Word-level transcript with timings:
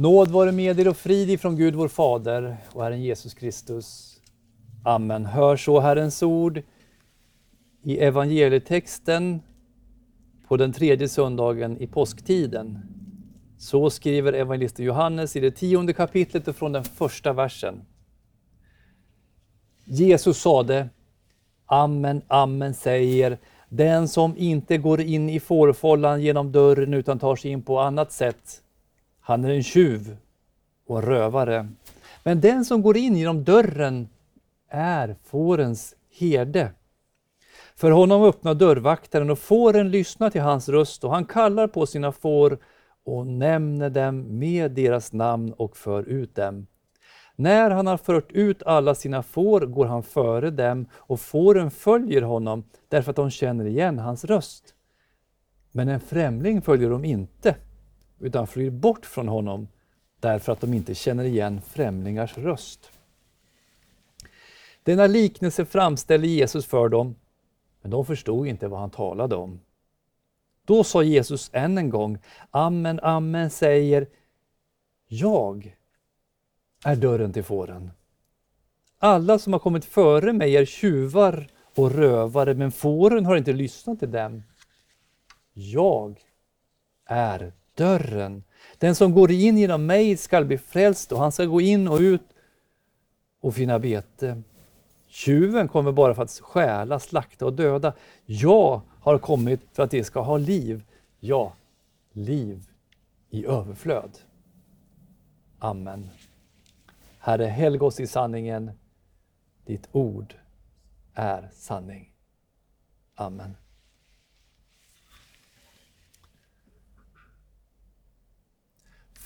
Nåd 0.00 0.30
vare 0.30 0.52
med 0.52 0.80
er 0.80 0.88
och 0.88 0.96
frid 0.96 1.30
ifrån 1.30 1.56
Gud 1.56 1.74
vår 1.74 1.88
Fader 1.88 2.56
och 2.72 2.82
Herren 2.82 3.02
Jesus 3.02 3.34
Kristus. 3.34 4.16
Amen. 4.84 5.26
Hör 5.26 5.56
så 5.56 5.80
Herrens 5.80 6.22
ord 6.22 6.62
i 7.82 7.98
evangelietexten 7.98 9.40
på 10.48 10.56
den 10.56 10.72
tredje 10.72 11.08
söndagen 11.08 11.80
i 11.80 11.86
påsktiden. 11.86 12.78
Så 13.58 13.90
skriver 13.90 14.32
evangelisten 14.32 14.84
Johannes 14.84 15.36
i 15.36 15.40
det 15.40 15.50
tionde 15.50 15.92
kapitlet 15.92 16.48
och 16.48 16.56
från 16.56 16.72
den 16.72 16.84
första 16.84 17.32
versen. 17.32 17.82
Jesus 19.84 20.38
sade 20.38 20.88
Amen, 21.66 22.22
amen 22.28 22.74
säger 22.74 23.38
den 23.68 24.08
som 24.08 24.36
inte 24.36 24.78
går 24.78 25.00
in 25.00 25.30
i 25.30 25.40
fårfållan 25.40 26.22
genom 26.22 26.52
dörren 26.52 26.94
utan 26.94 27.18
tar 27.18 27.36
sig 27.36 27.50
in 27.50 27.62
på 27.62 27.80
annat 27.80 28.12
sätt, 28.12 28.62
han 29.20 29.44
är 29.44 29.50
en 29.50 29.62
tjuv 29.62 30.16
och 30.86 30.98
en 30.98 31.04
rövare. 31.04 31.68
Men 32.24 32.40
den 32.40 32.64
som 32.64 32.82
går 32.82 32.96
in 32.96 33.16
genom 33.16 33.44
dörren 33.44 34.08
är 34.68 35.16
fårens 35.24 35.94
herde. 36.18 36.72
För 37.76 37.90
honom 37.90 38.22
öppnar 38.22 38.54
dörrvaktaren 38.54 39.30
och 39.30 39.38
fåren 39.38 39.90
lyssnar 39.90 40.30
till 40.30 40.40
hans 40.40 40.68
röst 40.68 41.04
och 41.04 41.10
han 41.10 41.24
kallar 41.24 41.66
på 41.66 41.86
sina 41.86 42.12
får 42.12 42.58
och 43.04 43.26
nämner 43.26 43.90
dem 43.90 44.38
med 44.38 44.70
deras 44.70 45.12
namn 45.12 45.52
och 45.52 45.76
för 45.76 46.02
ut 46.02 46.34
dem. 46.34 46.66
När 47.36 47.70
han 47.70 47.86
har 47.86 47.96
fört 47.96 48.32
ut 48.32 48.62
alla 48.62 48.94
sina 48.94 49.22
får 49.22 49.60
går 49.60 49.86
han 49.86 50.02
före 50.02 50.50
dem 50.50 50.86
och 50.94 51.20
fåren 51.20 51.70
följer 51.70 52.22
honom 52.22 52.64
därför 52.88 53.10
att 53.10 53.16
de 53.16 53.30
känner 53.30 53.64
igen 53.64 53.98
hans 53.98 54.24
röst. 54.24 54.74
Men 55.72 55.88
en 55.88 56.00
främling 56.00 56.62
följer 56.62 56.90
de 56.90 57.04
inte, 57.04 57.56
utan 58.20 58.46
flyr 58.46 58.70
bort 58.70 59.06
från 59.06 59.28
honom 59.28 59.68
därför 60.20 60.52
att 60.52 60.60
de 60.60 60.74
inte 60.74 60.94
känner 60.94 61.24
igen 61.24 61.60
främlingars 61.60 62.38
röst. 62.38 62.90
Denna 64.82 65.06
liknelse 65.06 65.64
framställde 65.64 66.26
Jesus 66.26 66.66
för 66.66 66.88
dem, 66.88 67.16
men 67.82 67.90
de 67.90 68.06
förstod 68.06 68.46
inte 68.46 68.68
vad 68.68 68.80
han 68.80 68.90
talade 68.90 69.36
om. 69.36 69.60
Då 70.64 70.84
sa 70.84 71.02
Jesus 71.02 71.50
än 71.52 71.78
en 71.78 71.90
gång, 71.90 72.18
Amen, 72.50 73.00
amen 73.02 73.50
säger, 73.50 74.06
jag 75.06 75.76
är 76.84 76.96
dörren 76.96 77.32
till 77.32 77.44
fåren. 77.44 77.90
Alla 78.98 79.38
som 79.38 79.52
har 79.52 79.60
kommit 79.60 79.84
före 79.84 80.32
mig 80.32 80.56
är 80.56 80.64
tjuvar 80.64 81.46
och 81.74 81.90
rövare, 81.90 82.54
men 82.54 82.72
fåren 82.72 83.26
har 83.26 83.36
inte 83.36 83.52
lyssnat 83.52 83.98
till 83.98 84.10
dem. 84.10 84.42
Jag 85.52 86.20
är 87.06 87.52
dörren. 87.80 88.44
Den 88.78 88.94
som 88.94 89.12
går 89.12 89.30
in 89.30 89.58
genom 89.58 89.86
mig 89.86 90.16
skall 90.16 90.44
bli 90.44 90.58
frälst 90.58 91.12
och 91.12 91.18
han 91.18 91.32
ska 91.32 91.44
gå 91.44 91.60
in 91.60 91.88
och 91.88 91.98
ut 91.98 92.22
och 93.40 93.54
finna 93.54 93.78
bete. 93.78 94.42
Tjuven 95.06 95.68
kommer 95.68 95.92
bara 95.92 96.14
för 96.14 96.22
att 96.22 96.30
stjäla, 96.30 96.98
slakta 96.98 97.46
och 97.46 97.52
döda. 97.52 97.92
Jag 98.24 98.80
har 99.00 99.18
kommit 99.18 99.60
för 99.72 99.82
att 99.82 99.90
de 99.90 100.04
ska 100.04 100.20
ha 100.20 100.36
liv. 100.36 100.82
Ja, 101.20 101.52
liv 102.12 102.62
i 103.30 103.46
överflöd. 103.46 104.18
Amen. 105.58 106.10
Herre, 107.18 107.44
helg 107.44 107.78
oss 107.78 108.00
i 108.00 108.06
sanningen. 108.06 108.70
Ditt 109.66 109.88
ord 109.92 110.34
är 111.14 111.50
sanning. 111.52 112.12
Amen. 113.14 113.56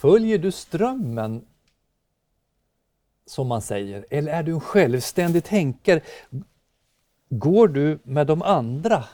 Följer 0.05 0.38
du 0.38 0.52
strömmen, 0.52 1.44
som 3.27 3.47
man 3.47 3.62
säger, 3.62 4.06
eller 4.10 4.33
är 4.33 4.42
du 4.42 4.52
en 4.52 4.60
självständig 4.60 5.44
tänkare? 5.44 6.00
Går 7.28 7.69
du 7.69 7.98
med 8.02 8.27
de 8.27 8.42
andra? 8.42 9.04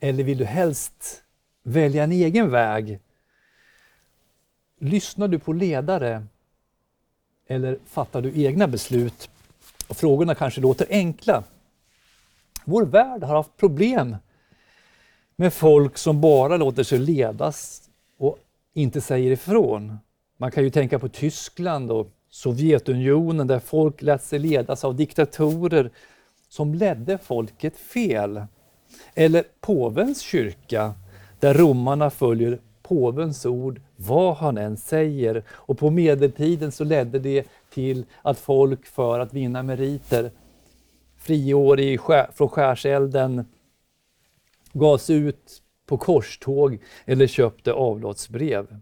Eller 0.00 0.24
vill 0.24 0.38
du 0.38 0.44
helst 0.44 1.22
välja 1.62 2.04
en 2.04 2.12
egen 2.12 2.50
väg? 2.50 3.00
Lyssnar 4.78 5.28
du 5.28 5.38
på 5.38 5.52
ledare 5.52 6.26
eller 7.46 7.78
fattar 7.86 8.22
du 8.22 8.42
egna 8.42 8.66
beslut? 8.66 9.30
Och 9.88 9.96
frågorna 9.96 10.34
kanske 10.34 10.60
låter 10.60 10.86
enkla. 10.90 11.44
Vår 12.64 12.84
värld 12.84 13.22
har 13.22 13.36
haft 13.36 13.56
problem 13.56 14.16
med 15.36 15.54
folk 15.54 15.98
som 15.98 16.20
bara 16.20 16.56
låter 16.56 16.82
sig 16.82 16.98
ledas 16.98 17.88
och 18.18 18.38
inte 18.74 19.00
säger 19.00 19.30
ifrån. 19.30 19.98
Man 20.36 20.50
kan 20.50 20.64
ju 20.64 20.70
tänka 20.70 20.98
på 20.98 21.08
Tyskland 21.08 21.90
och 21.90 22.10
Sovjetunionen 22.30 23.46
där 23.46 23.58
folk 23.58 24.02
lät 24.02 24.22
sig 24.22 24.38
ledas 24.38 24.84
av 24.84 24.96
diktatorer 24.96 25.90
som 26.48 26.74
ledde 26.74 27.18
folket 27.18 27.76
fel. 27.76 28.42
Eller 29.14 29.44
påvens 29.60 30.20
kyrka 30.20 30.94
där 31.40 31.54
romarna 31.54 32.10
följer 32.10 32.60
påvens 32.82 33.46
ord 33.46 33.80
vad 33.96 34.36
han 34.36 34.58
än 34.58 34.76
säger. 34.76 35.42
Och 35.50 35.78
på 35.78 35.90
medeltiden 35.90 36.72
så 36.72 36.84
ledde 36.84 37.18
det 37.18 37.46
till 37.70 38.04
att 38.22 38.38
folk 38.38 38.86
för 38.86 39.20
att 39.20 39.34
vinna 39.34 39.62
meriter, 39.62 40.30
friår 41.16 41.80
i, 41.80 41.98
från 42.34 42.48
skärselden, 42.48 43.44
gavs 44.72 45.10
ut 45.10 45.62
på 45.90 45.96
korståg 45.96 46.78
eller 47.04 47.26
köpte 47.26 47.72
avlatsbrev. 47.72 48.76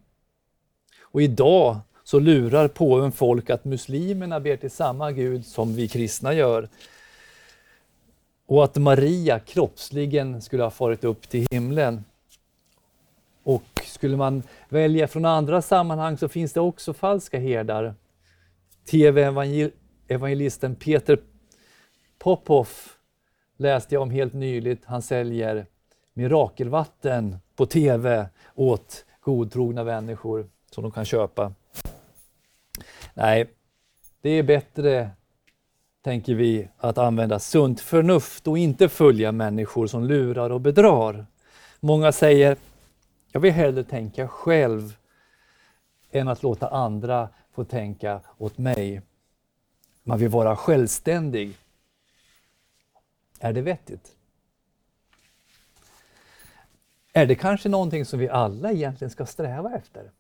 Och 1.02 1.22
idag 1.22 1.76
så 2.04 2.18
lurar 2.18 2.68
påven 2.68 3.12
folk 3.12 3.50
att 3.50 3.64
muslimerna 3.64 4.40
ber 4.40 4.56
till 4.56 4.70
samma 4.70 5.12
Gud 5.12 5.46
som 5.46 5.74
vi 5.74 5.88
kristna 5.88 6.34
gör. 6.34 6.68
Och 8.46 8.64
att 8.64 8.76
Maria 8.76 9.38
kroppsligen 9.38 10.42
skulle 10.42 10.62
ha 10.62 10.70
farit 10.70 11.04
upp 11.04 11.28
till 11.28 11.46
himlen. 11.50 12.04
Och 13.42 13.64
skulle 13.84 14.16
man 14.16 14.42
välja 14.68 15.08
från 15.08 15.24
andra 15.24 15.62
sammanhang 15.62 16.18
så 16.18 16.28
finns 16.28 16.52
det 16.52 16.60
också 16.60 16.92
falska 16.92 17.38
herdar. 17.38 17.94
TV-evangelisten 18.90 20.74
Peter 20.74 21.18
Popoff 22.18 22.98
läste 23.56 23.94
jag 23.94 24.02
om 24.02 24.10
helt 24.10 24.34
nyligt. 24.34 24.84
Han 24.84 25.02
säljer 25.02 25.66
mirakelvatten 26.18 27.36
på 27.56 27.66
TV 27.66 28.28
åt 28.54 29.04
godtrogna 29.20 29.84
människor 29.84 30.46
som 30.70 30.82
de 30.82 30.92
kan 30.92 31.04
köpa. 31.04 31.52
Nej, 33.14 33.50
det 34.22 34.30
är 34.30 34.42
bättre, 34.42 35.10
tänker 36.02 36.34
vi, 36.34 36.68
att 36.78 36.98
använda 36.98 37.38
sunt 37.38 37.80
förnuft 37.80 38.46
och 38.46 38.58
inte 38.58 38.88
följa 38.88 39.32
människor 39.32 39.86
som 39.86 40.04
lurar 40.04 40.50
och 40.50 40.60
bedrar. 40.60 41.26
Många 41.80 42.12
säger 42.12 42.56
jag 43.32 43.40
vill 43.40 43.52
hellre 43.52 43.84
tänka 43.84 44.28
själv 44.28 44.96
än 46.10 46.28
att 46.28 46.42
låta 46.42 46.68
andra 46.68 47.28
få 47.52 47.64
tänka 47.64 48.20
åt 48.38 48.58
mig. 48.58 49.02
Man 50.02 50.18
vill 50.18 50.28
vara 50.28 50.56
självständig. 50.56 51.56
Är 53.40 53.52
det 53.52 53.62
vettigt? 53.62 54.17
Är 57.12 57.26
det 57.26 57.34
kanske 57.34 57.68
någonting 57.68 58.04
som 58.04 58.18
vi 58.18 58.28
alla 58.28 58.72
egentligen 58.72 59.10
ska 59.10 59.26
sträva 59.26 59.76
efter? 59.76 60.12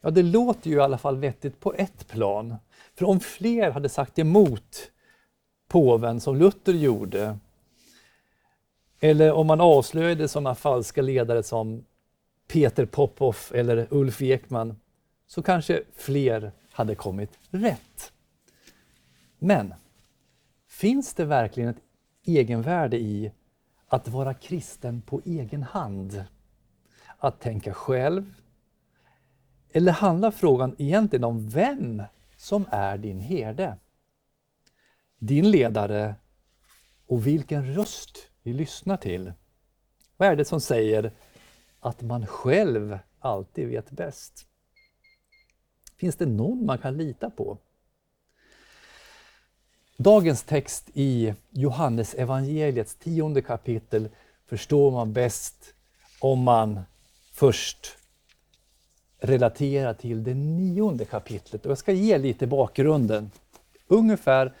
Ja, 0.00 0.10
det 0.10 0.22
låter 0.22 0.70
ju 0.70 0.76
i 0.76 0.80
alla 0.80 0.98
fall 0.98 1.16
vettigt 1.16 1.60
på 1.60 1.74
ett 1.74 2.08
plan. 2.08 2.56
För 2.94 3.06
om 3.06 3.20
fler 3.20 3.70
hade 3.70 3.88
sagt 3.88 4.18
emot 4.18 4.90
påven 5.68 6.20
som 6.20 6.36
Luther 6.36 6.72
gjorde 6.72 7.38
eller 9.00 9.32
om 9.32 9.46
man 9.46 9.60
avslöjade 9.60 10.28
sådana 10.28 10.54
falska 10.54 11.02
ledare 11.02 11.42
som 11.42 11.84
Peter 12.48 12.86
Popoff 12.86 13.52
eller 13.54 13.86
Ulf 13.90 14.22
Ekman 14.22 14.80
så 15.26 15.42
kanske 15.42 15.82
fler 15.94 16.52
hade 16.70 16.94
kommit 16.94 17.38
rätt. 17.50 18.12
Men 19.38 19.74
finns 20.68 21.14
det 21.14 21.24
verkligen 21.24 21.70
ett 21.70 21.82
egenvärde 22.24 22.96
i 22.96 23.32
att 23.86 24.08
vara 24.08 24.34
kristen 24.34 25.02
på 25.02 25.22
egen 25.24 25.62
hand? 25.62 26.24
Att 27.18 27.40
tänka 27.40 27.74
själv? 27.74 28.34
Eller 29.72 29.92
handlar 29.92 30.30
frågan 30.30 30.74
egentligen 30.78 31.24
om 31.24 31.48
vem 31.48 32.02
som 32.36 32.66
är 32.70 32.98
din 32.98 33.20
herde? 33.20 33.78
Din 35.18 35.50
ledare 35.50 36.14
och 37.06 37.26
vilken 37.26 37.74
röst 37.74 38.18
vi 38.42 38.52
lyssnar 38.52 38.96
till? 38.96 39.32
Vad 40.16 40.28
är 40.28 40.36
det 40.36 40.44
som 40.44 40.60
säger 40.60 41.12
att 41.80 42.02
man 42.02 42.26
själv 42.26 42.98
alltid 43.18 43.68
vet 43.68 43.90
bäst? 43.90 44.46
Finns 45.96 46.16
det 46.16 46.26
någon 46.26 46.66
man 46.66 46.78
kan 46.78 46.96
lita 46.96 47.30
på? 47.30 47.58
Dagens 49.98 50.42
text 50.42 50.90
i 50.94 51.34
Johannes 51.50 52.14
evangeliets 52.14 52.94
tionde 52.94 53.42
kapitel 53.42 54.08
förstår 54.46 54.90
man 54.90 55.12
bäst 55.12 55.74
om 56.20 56.42
man 56.42 56.80
först 57.32 57.96
relaterar 59.20 59.94
till 59.94 60.24
det 60.24 60.34
nionde 60.34 61.04
kapitlet. 61.04 61.64
Och 61.64 61.70
jag 61.70 61.78
ska 61.78 61.92
ge 61.92 62.18
lite 62.18 62.46
bakgrunden. 62.46 63.30
Ungefär 63.86 64.54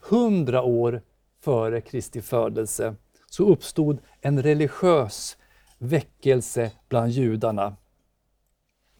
hundra 0.00 0.62
år 0.62 1.02
före 1.40 1.80
Kristi 1.80 2.22
födelse 2.22 2.94
så 3.30 3.44
uppstod 3.44 3.98
en 4.20 4.42
religiös 4.42 5.36
väckelse 5.78 6.70
bland 6.88 7.10
judarna. 7.10 7.76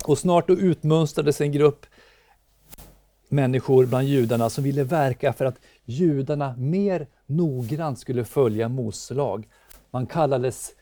Och 0.04 0.18
snart 0.18 0.48
då 0.48 0.54
utmönstrades 0.54 1.40
en 1.40 1.52
grupp 1.52 1.86
människor 3.30 3.86
bland 3.86 4.08
judarna 4.08 4.50
som 4.50 4.64
ville 4.64 4.84
verka 4.84 5.32
för 5.32 5.44
att 5.44 5.60
judarna 5.84 6.54
mer 6.58 7.06
noggrant 7.26 7.98
skulle 7.98 8.24
följa 8.24 8.68
Mose 8.68 9.14
lag. 9.14 9.48
Man 9.90 10.06
kallades 10.06 10.72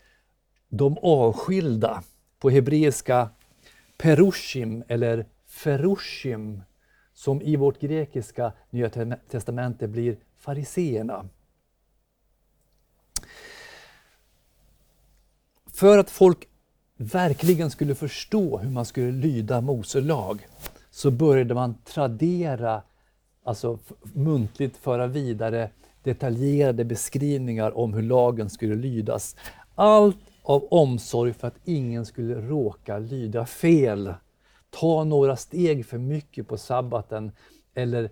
de 0.69 0.97
avskilda, 0.97 2.03
på 2.39 2.49
hebreiska 2.49 3.29
perushim 3.97 4.83
eller 4.87 5.25
ferushim, 5.45 6.61
som 7.13 7.41
i 7.41 7.55
vårt 7.55 7.79
grekiska 7.79 8.53
Nya 8.69 8.89
testamente 9.29 9.87
blir 9.87 10.17
fariseerna. 10.37 11.25
För 15.73 15.97
att 15.97 16.09
folk 16.09 16.47
verkligen 16.97 17.71
skulle 17.71 17.95
förstå 17.95 18.57
hur 18.57 18.69
man 18.69 18.85
skulle 18.85 19.11
lyda 19.11 19.61
Mose 19.61 20.01
lag 20.01 20.47
så 20.99 21.11
började 21.11 21.53
man 21.53 21.75
tradera, 21.83 22.81
alltså 23.43 23.79
muntligt 24.13 24.77
föra 24.77 25.07
vidare 25.07 25.69
detaljerade 26.03 26.85
beskrivningar 26.85 27.77
om 27.77 27.93
hur 27.93 28.01
lagen 28.01 28.49
skulle 28.49 28.75
lydas. 28.75 29.35
Allt 29.75 30.17
av 30.43 30.67
omsorg 30.71 31.33
för 31.33 31.47
att 31.47 31.59
ingen 31.63 32.05
skulle 32.05 32.35
råka 32.35 32.97
lyda 32.97 33.45
fel, 33.45 34.13
ta 34.69 35.03
några 35.03 35.35
steg 35.35 35.85
för 35.85 35.97
mycket 35.97 36.47
på 36.47 36.57
sabbaten 36.57 37.31
eller 37.73 38.09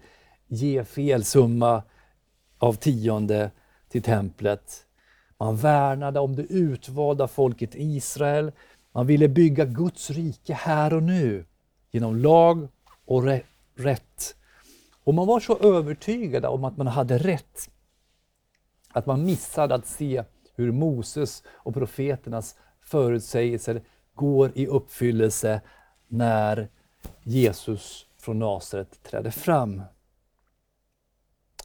ge 0.47 0.83
fel 0.83 1.23
summa 1.23 1.83
av 2.57 2.73
tionde 2.73 3.51
till 3.89 4.01
templet. 4.01 4.85
Man 5.37 5.55
värnade 5.55 6.19
om 6.19 6.35
det 6.35 6.43
utvalda 6.43 7.27
folket 7.27 7.71
Israel. 7.73 8.51
Man 8.91 9.07
ville 9.07 9.27
bygga 9.27 9.65
Guds 9.65 10.09
rike 10.09 10.53
här 10.53 10.93
och 10.93 11.03
nu 11.03 11.45
genom 11.91 12.15
lag 12.15 12.67
och 13.07 13.24
rätt. 13.75 14.36
Och 15.04 15.13
man 15.13 15.27
var 15.27 15.39
så 15.39 15.57
övertygad 15.57 16.45
om 16.45 16.63
att 16.63 16.77
man 16.77 16.88
hade 16.88 17.18
rätt 17.18 17.69
att 18.89 19.06
man 19.06 19.25
missade 19.25 19.75
att 19.75 19.88
se 19.88 20.24
hur 20.56 20.71
Moses 20.71 21.44
och 21.48 21.74
profeternas 21.74 22.56
förutsägelser 22.81 23.81
går 24.13 24.51
i 24.56 24.68
uppfyllelse 24.68 25.62
när 26.07 26.69
Jesus 27.24 28.06
från 28.18 28.39
Nasaret 28.39 29.04
trädde 29.04 29.31
fram. 29.31 29.81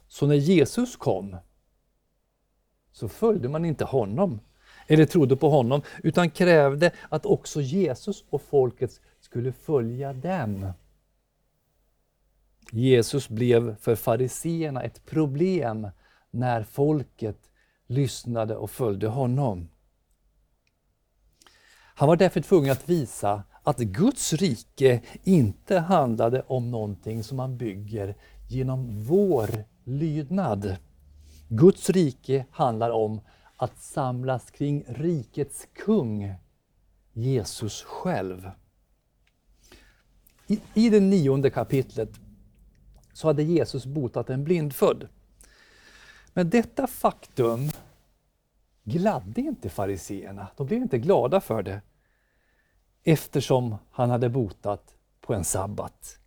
Så 0.09 0.27
när 0.27 0.35
Jesus 0.35 0.97
kom 0.97 1.37
så 2.93 3.09
följde 3.09 3.49
man 3.49 3.65
inte 3.65 3.85
honom 3.85 4.41
eller 4.87 5.06
trodde 5.06 5.37
på 5.37 5.50
honom 5.50 5.83
utan 6.03 6.31
krävde 6.31 6.91
att 7.09 7.27
också 7.27 7.61
Jesus 7.61 8.25
och 8.31 8.43
folket 8.43 9.00
skulle 9.21 9.53
följa 9.53 10.12
dem. 10.12 10.73
Jesus 12.74 13.28
blev 13.28 13.76
för 13.76 13.94
fariseerna 13.94 14.82
ett 14.82 15.06
problem 15.06 15.88
när 16.30 16.62
folket 16.62 17.50
lyssnade 17.86 18.56
och 18.56 18.70
följde 18.70 19.08
honom. 19.08 19.69
Han 21.94 22.08
var 22.08 22.16
därför 22.16 22.40
tvungen 22.40 22.72
att 22.72 22.88
visa 22.88 23.42
att 23.62 23.78
Guds 23.78 24.32
rike 24.32 25.02
inte 25.24 25.78
handlade 25.78 26.42
om 26.46 26.70
någonting 26.70 27.24
som 27.24 27.36
man 27.36 27.56
bygger 27.56 28.16
genom 28.48 29.02
vår 29.04 29.64
lydnad. 29.84 30.76
Guds 31.48 31.90
rike 31.90 32.46
handlar 32.50 32.90
om 32.90 33.20
att 33.56 33.82
samlas 33.82 34.50
kring 34.50 34.84
rikets 34.88 35.66
kung, 35.72 36.34
Jesus 37.12 37.82
själv. 37.82 38.50
I, 40.46 40.60
I 40.74 40.90
det 40.90 41.00
nionde 41.00 41.50
kapitlet 41.50 42.10
så 43.12 43.26
hade 43.26 43.43
Jesus 43.43 43.87
botat 43.87 44.31
en 44.31 44.44
blindfödd. 44.44 45.09
Men 46.32 46.50
detta 46.50 46.87
faktum 46.87 47.70
gladde 48.85 49.41
inte 49.41 49.69
fariseerna. 49.69 50.47
De 50.56 50.67
blev 50.67 50.82
inte 50.82 50.99
glada 50.99 51.41
för 51.41 51.62
det 51.62 51.81
eftersom 53.05 53.76
han 53.91 54.11
hade 54.11 54.29
botat 54.29 54.94
på 55.20 55.35
en 55.35 55.44
sabbat. 55.44 56.19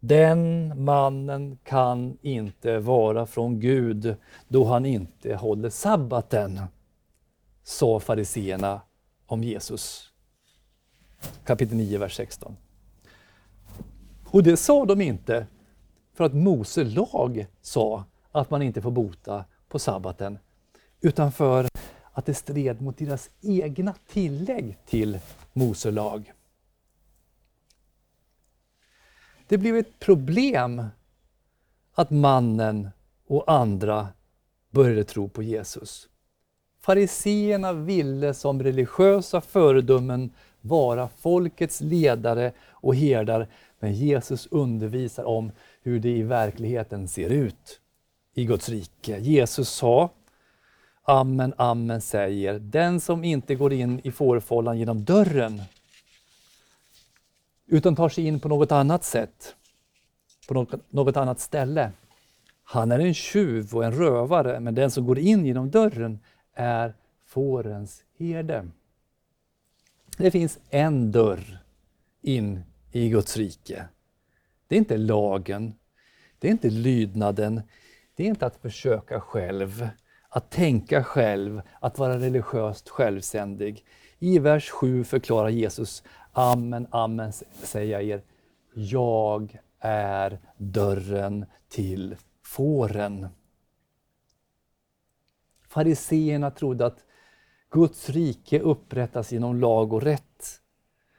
Den 0.00 0.72
mannen 0.84 1.58
kan 1.64 2.18
inte 2.22 2.78
vara 2.78 3.26
från 3.26 3.60
Gud 3.60 4.16
då 4.48 4.64
han 4.64 4.86
inte 4.86 5.34
håller 5.34 5.70
sabbaten, 5.70 6.60
sa 7.62 8.00
fariseerna 8.00 8.80
om 9.26 9.44
Jesus. 9.44 10.10
Kapitel 11.44 11.76
9, 11.76 11.98
vers 11.98 12.16
16. 12.16 12.56
Och 14.24 14.42
det 14.42 14.56
sa 14.56 14.84
de 14.84 15.00
inte 15.00 15.46
för 16.14 16.24
att 16.24 16.34
Mose 16.34 16.84
lag 16.84 17.46
sa 17.62 18.04
att 18.32 18.50
man 18.50 18.62
inte 18.62 18.82
får 18.82 18.90
bota 18.90 19.44
på 19.68 19.78
sabbaten, 19.78 20.38
utan 21.00 21.32
för 21.32 21.68
att 22.12 22.26
det 22.26 22.34
stred 22.34 22.80
mot 22.80 22.98
deras 22.98 23.30
egna 23.40 23.94
tillägg 24.08 24.78
till 24.86 25.18
Mose 25.52 25.90
lag. 25.90 26.32
Det 29.48 29.58
blev 29.58 29.76
ett 29.76 29.98
problem 29.98 30.84
att 31.94 32.10
mannen 32.10 32.88
och 33.26 33.52
andra 33.52 34.08
började 34.70 35.04
tro 35.04 35.28
på 35.28 35.42
Jesus. 35.42 36.08
Fariseerna 36.80 37.72
ville 37.72 38.34
som 38.34 38.62
religiösa 38.62 39.40
föredömen 39.40 40.30
vara 40.60 41.08
folkets 41.08 41.80
ledare 41.80 42.52
och 42.70 42.96
herdar, 42.96 43.48
men 43.78 43.92
Jesus 43.92 44.48
undervisar 44.50 45.24
om 45.24 45.52
hur 45.84 46.00
det 46.00 46.16
i 46.16 46.22
verkligheten 46.22 47.08
ser 47.08 47.30
ut 47.30 47.80
i 48.34 48.44
Guds 48.44 48.68
rike. 48.68 49.18
Jesus 49.18 49.68
sa, 49.68 50.10
Amen, 51.02 51.54
amen 51.56 52.00
säger, 52.00 52.58
den 52.58 53.00
som 53.00 53.24
inte 53.24 53.54
går 53.54 53.72
in 53.72 54.00
i 54.04 54.10
fårfållan 54.10 54.78
genom 54.78 55.04
dörren 55.04 55.62
utan 57.66 57.96
tar 57.96 58.08
sig 58.08 58.26
in 58.26 58.40
på 58.40 58.48
något 58.48 58.72
annat 58.72 59.04
sätt, 59.04 59.56
på 60.48 60.66
något, 60.90 61.16
annat 61.16 61.40
ställe. 61.40 61.92
Han 62.62 62.92
är 62.92 62.98
en 62.98 63.14
tjuv 63.14 63.74
och 63.74 63.84
en 63.84 63.92
rövare, 63.92 64.60
men 64.60 64.74
den 64.74 64.90
som 64.90 65.06
går 65.06 65.18
in 65.18 65.46
genom 65.46 65.70
dörren 65.70 66.18
är 66.54 66.94
fårens 67.26 68.04
herde. 68.18 68.68
Det 70.16 70.30
finns 70.30 70.58
en 70.70 71.12
dörr 71.12 71.58
in 72.22 72.64
i 72.92 73.08
Guds 73.08 73.36
rike. 73.36 73.88
Det 74.68 74.74
är 74.74 74.78
inte 74.78 74.96
lagen, 74.96 75.74
det 76.38 76.48
är 76.48 76.52
inte 76.52 76.70
lydnaden, 76.70 77.62
det 78.14 78.22
är 78.22 78.26
inte 78.26 78.46
att 78.46 78.56
försöka 78.56 79.20
själv, 79.20 79.88
att 80.28 80.50
tänka 80.50 81.04
själv, 81.04 81.62
att 81.80 81.98
vara 81.98 82.18
religiöst 82.18 82.88
självständig. 82.88 83.84
I 84.18 84.38
vers 84.38 84.70
7 84.70 85.04
förklarar 85.04 85.48
Jesus, 85.48 86.02
Amen, 86.32 86.86
amen 86.90 87.32
säger 87.62 87.92
jag 87.92 88.02
er, 88.02 88.22
jag 88.74 89.58
är 89.78 90.38
dörren 90.56 91.46
till 91.68 92.16
fåren. 92.42 93.28
Fariseerna 95.68 96.50
trodde 96.50 96.86
att 96.86 97.04
Guds 97.70 98.08
rike 98.08 98.60
upprättas 98.60 99.32
genom 99.32 99.60
lag 99.60 99.92
och 99.92 100.02
rätt. 100.02 100.60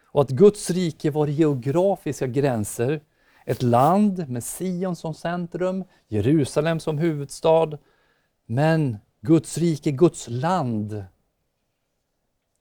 Och 0.06 0.22
att 0.22 0.30
Guds 0.30 0.70
rike 0.70 1.12
var 1.12 1.28
geografiska 1.28 2.28
gränser 2.28 3.02
ett 3.46 3.62
land 3.62 4.30
med 4.30 4.44
Sion 4.44 4.96
som 4.96 5.14
centrum, 5.14 5.84
Jerusalem 6.08 6.80
som 6.80 6.98
huvudstad. 6.98 7.78
Men 8.46 8.98
Guds 9.22 9.58
rike, 9.58 9.92
Guds 9.92 10.28
land, 10.30 11.06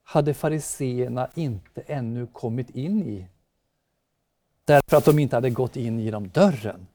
hade 0.02 0.34
fariseerna 0.34 1.30
inte 1.34 1.80
ännu 1.80 2.26
kommit 2.26 2.70
in 2.70 3.02
i. 3.02 3.28
Därför 4.64 4.96
att 4.96 5.04
de 5.04 5.18
inte 5.18 5.36
hade 5.36 5.50
gått 5.50 5.76
in 5.76 6.00
genom 6.00 6.28
dörren, 6.28 6.86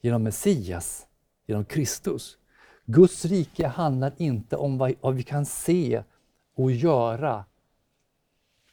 genom 0.00 0.22
Messias, 0.22 1.06
genom 1.46 1.64
Kristus. 1.64 2.38
Guds 2.84 3.24
rike 3.24 3.66
handlar 3.66 4.12
inte 4.16 4.56
om 4.56 4.78
vad, 4.78 5.14
vi 5.14 5.22
kan 5.22 5.46
se 5.46 6.02
och 6.54 6.72
göra, 6.72 7.44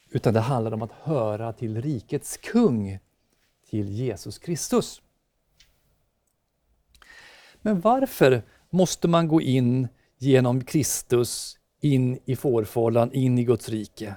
utan 0.10 0.34
det 0.34 0.40
handlar 0.40 0.74
om 0.74 0.82
att 0.82 0.92
höra 0.92 1.54
till 1.54 1.82
rikets 1.82 2.38
kung, 2.38 3.00
till 3.74 3.90
Jesus 3.90 4.40
Kristus. 4.40 5.02
Men 7.62 7.82
varför 7.82 8.44
måste 8.70 9.08
man 9.08 9.28
gå 9.28 9.42
in 9.42 9.88
genom 10.18 10.64
Kristus 10.64 11.60
in 11.82 12.20
i 12.26 12.36
fårfållan, 12.36 13.12
in 13.12 13.38
i 13.38 13.44
Guds 13.44 13.70
rike? 13.70 14.16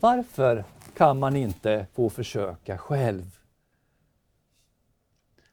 Varför 0.00 0.64
kan 0.96 1.18
man 1.18 1.36
inte 1.36 1.86
få 1.94 2.10
försöka 2.10 2.78
själv. 2.78 3.38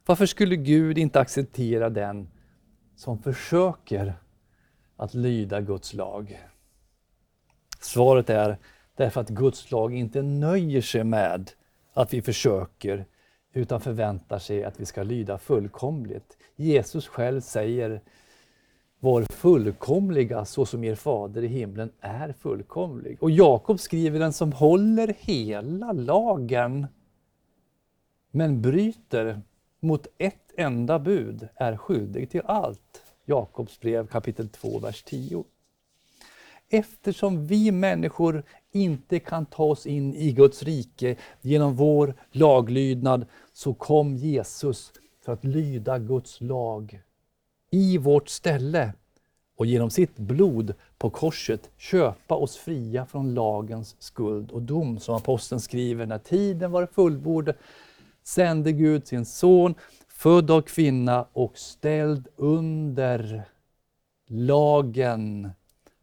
Varför 0.06 0.26
skulle 0.26 0.56
Gud 0.56 0.98
inte 0.98 1.20
acceptera 1.20 1.90
den 1.90 2.30
som 2.96 3.24
försöker 3.24 4.14
att 4.96 5.14
lyda 5.14 5.62
Guds 5.62 5.94
lag? 5.94 6.40
Svaret 7.80 8.30
är 8.30 8.58
därför 8.96 9.22
att 9.22 9.30
Guds 9.30 9.72
lag 9.72 9.94
inte 9.94 10.22
nöjer 10.22 10.82
sig 10.82 11.04
med 11.04 11.52
att 11.94 12.14
vi 12.14 12.22
försöker 12.22 13.06
utan 13.54 13.82
förväntar 13.82 14.40
sig 14.40 14.64
att 14.64 14.80
vi 14.80 14.86
ska 14.86 15.04
lyda 15.04 15.38
fullkomligt. 15.38 16.38
Jesus 16.56 17.08
själv 17.08 17.42
säger 17.42 18.02
var 19.00 19.24
fullkomliga 19.24 20.46
så 20.46 20.66
som 20.66 20.84
er 20.84 20.96
fader 20.96 21.44
i 21.44 21.48
himlen 21.48 21.92
är 22.00 22.34
fullkomlig. 22.34 23.24
Och 23.24 23.32
Jakob 23.32 23.80
skriver 23.80 24.20
den 24.20 24.34
som 24.34 24.52
håller 24.52 25.16
hela 25.20 25.92
lagen 25.92 26.88
men 28.32 28.62
bryter 28.62 29.42
mot 29.80 30.08
ett 30.18 30.52
enda 30.58 31.00
bud 31.00 31.48
är 31.56 31.78
skyldig 31.78 32.30
till 32.30 32.42
allt. 32.46 33.04
Jakobs 33.26 33.80
brev 33.80 34.08
kapitel 34.08 34.50
2, 34.50 34.80
vers 34.80 35.04
10. 35.04 35.44
Eftersom 36.70 37.48
vi 37.48 37.72
människor 37.72 38.44
inte 38.74 39.20
kan 39.20 39.46
ta 39.46 39.64
oss 39.64 39.86
in 39.86 40.16
i 40.16 40.32
Guds 40.32 40.64
rike 40.64 41.16
genom 41.42 41.76
vår 41.76 42.16
laglydnad 42.32 43.26
så 43.54 43.74
kom 43.74 44.16
Jesus 44.16 44.92
för 45.26 45.34
att 45.34 45.44
lyda 45.44 46.00
Guds 46.00 46.42
lag 46.42 47.02
i 47.72 47.98
vårt 47.98 48.30
ställe 48.30 48.94
och 49.56 49.66
genom 49.66 49.90
sitt 49.90 50.18
blod 50.18 50.74
på 50.98 51.10
korset 51.10 51.70
köpa 51.78 52.36
oss 52.36 52.58
fria 52.58 53.06
från 53.06 53.34
lagens 53.34 53.96
skuld 54.00 54.52
och 54.52 54.62
dom. 54.62 55.00
Som 55.00 55.16
aposteln 55.16 55.62
skriver, 55.62 56.06
när 56.06 56.18
tiden 56.18 56.72
var 56.72 56.86
fullbordad 56.86 57.56
sände 58.24 58.72
Gud 58.72 59.08
sin 59.08 59.26
son, 59.26 59.76
född 60.08 60.52
av 60.52 60.62
kvinna 60.62 61.26
och 61.34 61.58
ställd 61.58 62.28
under 62.36 63.44
lagen 64.28 65.50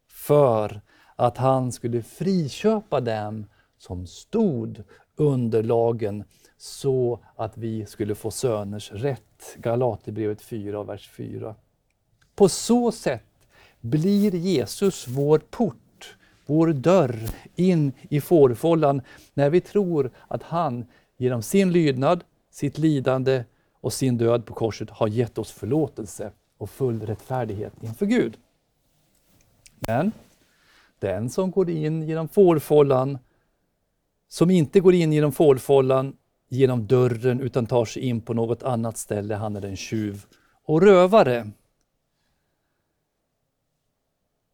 för 0.07 0.81
att 1.21 1.37
han 1.37 1.71
skulle 1.71 2.01
friköpa 2.01 3.01
dem 3.01 3.45
som 3.77 4.07
stod 4.07 4.83
under 5.15 5.63
lagen 5.63 6.23
så 6.57 7.19
att 7.35 7.57
vi 7.57 7.85
skulle 7.85 8.15
få 8.15 8.31
söners 8.31 8.91
rätt. 8.91 9.55
Galaterbrevet 9.57 10.41
4, 10.41 10.83
vers 10.83 11.09
4. 11.09 11.55
På 12.35 12.49
så 12.49 12.91
sätt 12.91 13.47
blir 13.81 14.35
Jesus 14.35 15.07
vår 15.07 15.39
port, 15.39 16.17
vår 16.45 16.67
dörr 16.67 17.19
in 17.55 17.91
i 18.09 18.21
fårfållan 18.21 19.01
när 19.33 19.49
vi 19.49 19.61
tror 19.61 20.11
att 20.27 20.43
han 20.43 20.85
genom 21.17 21.41
sin 21.41 21.71
lydnad, 21.71 22.23
sitt 22.51 22.77
lidande 22.77 23.43
och 23.81 23.93
sin 23.93 24.17
död 24.17 24.45
på 24.45 24.53
korset 24.53 24.89
har 24.89 25.07
gett 25.07 25.37
oss 25.37 25.51
förlåtelse 25.51 26.31
och 26.57 26.69
full 26.69 27.01
rättfärdighet 27.01 27.73
inför 27.83 28.05
Gud. 28.05 28.37
Men 29.87 30.11
den 31.01 31.29
som 31.29 31.51
går 31.51 31.69
in 31.69 32.03
genom 32.03 32.27
fårfållan, 32.27 33.17
som 34.27 34.49
inte 34.49 34.79
går 34.79 34.93
in 34.93 35.13
genom 35.13 35.31
fårfållan 35.31 36.17
genom 36.49 36.87
dörren 36.87 37.41
utan 37.41 37.65
tar 37.65 37.85
sig 37.85 38.01
in 38.01 38.21
på 38.21 38.33
något 38.33 38.63
annat 38.63 38.97
ställe, 38.97 39.35
han 39.35 39.55
är 39.55 39.65
en 39.65 39.75
tjuv 39.75 40.25
och 40.65 40.81
rövare. 40.81 41.51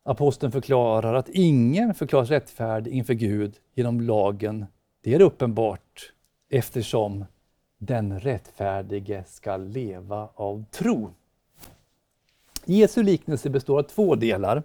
Aposteln 0.03 0.51
förklarar 0.51 1.13
att 1.13 1.29
ingen 1.29 1.93
förklaras 1.93 2.29
rättfärdig 2.29 2.93
inför 2.93 3.13
Gud 3.13 3.55
genom 3.75 4.01
lagen. 4.01 4.65
Det 5.01 5.13
är 5.13 5.21
uppenbart 5.21 6.13
eftersom 6.49 7.25
den 7.77 8.19
rättfärdige 8.19 9.23
ska 9.27 9.57
leva 9.57 10.29
av 10.35 10.65
tro. 10.71 11.13
Jesu 12.65 13.03
liknelse 13.03 13.49
består 13.49 13.79
av 13.79 13.83
två 13.83 14.15
delar. 14.15 14.63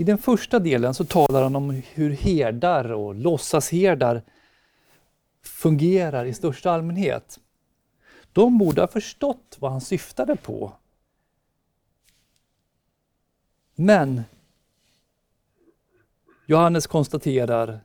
I 0.00 0.04
den 0.04 0.18
första 0.18 0.58
delen 0.58 0.94
så 0.94 1.04
talar 1.04 1.42
han 1.42 1.56
om 1.56 1.82
hur 1.94 2.10
herdar 2.10 2.92
och 2.92 3.14
låtsasherdar 3.14 4.22
fungerar 5.42 6.24
i 6.24 6.34
största 6.34 6.70
allmänhet. 6.70 7.38
De 8.32 8.58
borde 8.58 8.80
ha 8.80 8.88
förstått 8.88 9.56
vad 9.58 9.72
han 9.72 9.80
syftade 9.80 10.36
på. 10.36 10.72
Men 13.74 14.22
Johannes 16.46 16.86
konstaterar, 16.86 17.80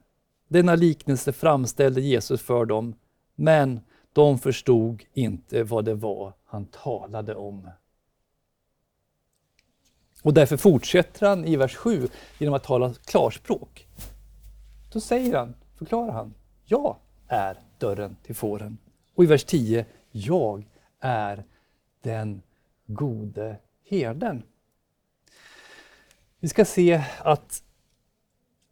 denna 0.48 0.76
liknelse 0.76 1.34
framställde 1.34 2.02
Jesus 2.02 2.42
för 2.42 2.66
dem, 2.66 2.96
men 3.36 3.80
de 4.14 4.40
förstod 4.40 5.04
inte 5.14 5.64
vad 5.64 5.86
det 5.86 5.96
var 5.96 6.34
han 6.46 6.66
talade 6.66 7.36
om. 7.36 7.70
Och 10.24 10.34
därför 10.34 10.58
fortsätter 10.58 11.28
han 11.28 11.46
i 11.46 11.56
vers 11.56 11.76
7 11.76 12.08
genom 12.38 12.56
att 12.56 12.64
tala 12.64 12.94
klarspråk. 12.94 13.88
Då 14.92 15.00
säger 15.00 15.38
han, 15.38 15.56
förklarar 15.78 16.12
han, 16.12 16.34
jag 16.66 16.96
är 17.28 17.58
dörren 17.78 18.16
till 18.24 18.36
fåren. 18.36 18.78
Och 19.16 19.24
i 19.24 19.28
vers 19.28 19.44
10, 19.44 19.86
jag 20.12 20.68
är 21.00 21.44
den 22.02 22.42
gode 22.86 23.58
herden. 23.90 24.44
Vi 26.40 26.48
ska 26.48 26.66
se 26.66 27.04
att 27.20 27.64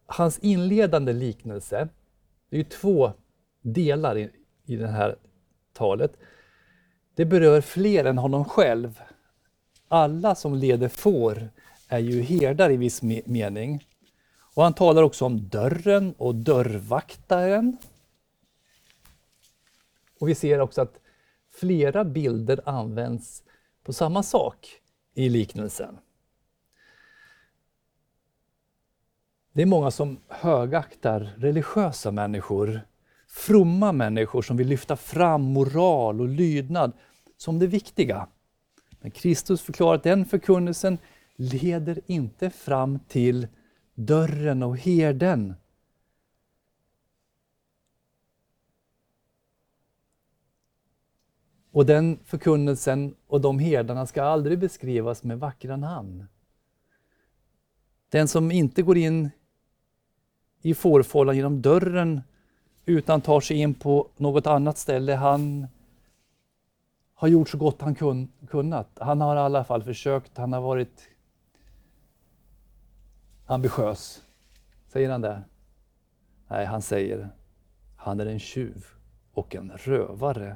hans 0.06 0.40
inledande 0.40 1.14
liknelse, 1.14 1.88
det 2.50 2.60
är 2.60 2.64
två 2.64 3.12
delar 3.62 4.18
i, 4.18 4.32
i 4.66 4.76
det 4.76 4.88
här 4.88 5.16
talet. 5.74 6.18
Det 7.16 7.26
berör 7.26 7.62
fler 7.62 8.06
än 8.06 8.18
honom 8.18 8.46
själv. 8.46 9.02
Alla 9.94 10.36
som 10.36 10.56
leder 10.56 10.90
får 10.90 11.50
är 11.88 12.00
ju 12.00 12.22
herdar 12.22 12.72
i 12.72 12.78
viss 12.78 13.02
mening. 13.26 13.88
Och 14.54 14.64
han 14.64 14.74
talar 14.74 15.04
också 15.04 15.26
om 15.26 15.50
dörren 15.50 16.14
och 16.18 16.36
dörrvaktaren. 16.36 17.78
Och 20.20 20.30
vi 20.30 20.36
ser 20.36 20.60
också 20.60 20.82
att 20.82 21.00
flera 21.54 22.04
bilder 22.04 22.62
används 22.66 23.44
på 23.84 23.94
samma 23.94 24.24
sak 24.24 24.70
i 25.14 25.30
liknelsen. 25.30 25.98
Det 29.54 29.62
är 29.62 29.66
många 29.66 29.92
som 29.92 30.18
högaktar 30.28 31.34
religiösa 31.38 32.12
människor, 32.12 32.82
fromma 33.28 33.92
människor 33.92 34.42
som 34.42 34.58
vill 34.58 34.68
lyfta 34.68 34.96
fram 34.96 35.42
moral 35.42 36.22
och 36.22 36.28
lydnad 36.28 36.92
som 37.38 37.60
det 37.60 37.68
viktiga. 37.68 38.28
Men 39.02 39.12
Kristus 39.12 39.62
förklarar 39.62 39.96
att 39.96 40.04
den 40.04 40.26
förkunnelsen 40.26 40.98
leder 41.36 42.00
inte 42.06 42.50
fram 42.50 43.00
till 43.00 43.48
dörren 43.94 44.64
och 44.64 44.78
herden. 44.78 45.54
Och 51.72 51.86
den 51.86 52.20
förkunnelsen 52.26 53.16
och 53.28 53.42
de 53.42 53.60
herdarna 53.60 54.08
ska 54.08 54.24
aldrig 54.24 54.60
beskrivas 54.60 55.24
med 55.24 55.40
vackra 55.40 55.78
namn. 55.78 56.26
Den 58.10 58.28
som 58.28 58.52
inte 58.52 58.82
går 58.82 58.98
in 58.98 59.30
i 60.62 60.74
fårfållan 60.74 61.36
genom 61.36 61.62
dörren 61.62 62.22
utan 62.86 63.22
tar 63.22 63.42
sig 63.42 63.58
in 63.58 63.74
på 63.74 64.08
något 64.18 64.48
annat 64.48 64.78
ställe. 64.78 65.16
Han 65.16 65.68
har 67.22 67.28
gjort 67.28 67.50
så 67.50 67.58
gott 67.58 67.82
han 67.82 67.96
kun, 67.96 68.32
kunnat. 68.48 68.88
Han 69.00 69.22
har 69.22 69.36
i 69.36 69.40
alla 69.40 69.64
fall 69.64 69.84
försökt, 69.84 70.38
han 70.38 70.54
har 70.54 70.62
varit 70.62 71.10
ambitiös. 73.46 74.22
Säger 74.88 75.10
han 75.10 75.22
det? 75.22 75.44
Nej, 76.48 76.66
han 76.66 76.82
säger 76.82 77.30
han 77.98 78.20
är 78.20 78.26
en 78.26 78.40
tjuv 78.40 78.86
och 79.34 79.56
en 79.56 79.72
rövare. 79.76 80.56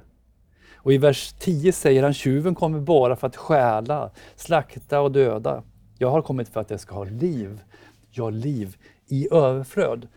Och 0.75 0.93
i 0.93 0.97
vers 0.97 1.33
10 1.39 1.73
säger 1.73 2.03
han 2.03 2.13
tjuven 2.13 2.55
kommer 2.55 2.79
bara 2.79 3.15
för 3.15 3.27
att 3.27 3.35
stjäla, 3.35 4.11
slakta 4.35 5.01
och 5.01 5.11
döda. 5.11 5.63
Jag 5.97 6.11
har 6.11 6.21
kommit 6.21 6.49
för 6.49 6.61
att 6.61 6.69
jag 6.69 6.79
ska 6.79 6.95
ha 6.95 7.03
liv, 7.03 7.63
ja 8.09 8.29
liv 8.29 8.77
i 9.07 9.33
överflöd. 9.33 10.07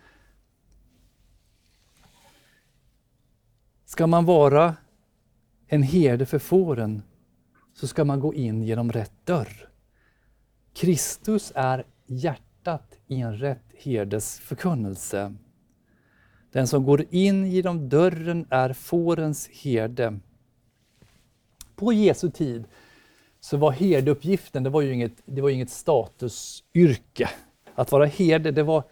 Ska 3.84 4.06
man 4.06 4.24
vara 4.24 4.74
en 5.68 5.82
herde 5.82 6.26
för 6.26 6.38
fåren 6.38 7.02
så 7.74 7.86
ska 7.86 8.04
man 8.04 8.20
gå 8.20 8.34
in 8.34 8.62
genom 8.62 8.92
rätt 8.92 9.12
dörr. 9.24 9.68
Kristus 10.74 11.52
är 11.54 11.84
hjärtat 12.06 12.98
i 13.06 13.20
en 13.20 13.38
rätt 13.38 13.64
herdes 13.78 14.38
förkunnelse. 14.38 15.34
Den 16.52 16.66
som 16.66 16.84
går 16.84 17.04
in 17.10 17.46
genom 17.46 17.88
dörren 17.88 18.46
är 18.50 18.72
fårens 18.72 19.48
herde. 19.48 20.18
På 21.76 21.92
Jesu 21.92 22.30
tid 22.30 22.64
så 23.40 23.56
var 23.56 23.72
herdeuppgiften 23.72 24.62
det 24.62 24.70
var 24.70 24.82
ju 24.82 24.92
inget, 24.92 25.22
det 25.24 25.40
var 25.40 25.50
inget 25.50 25.70
statusyrke. 25.70 27.28
Att 27.74 27.92
vara 27.92 28.06
herde, 28.06 28.50
det 28.50 28.62
var 28.62 28.84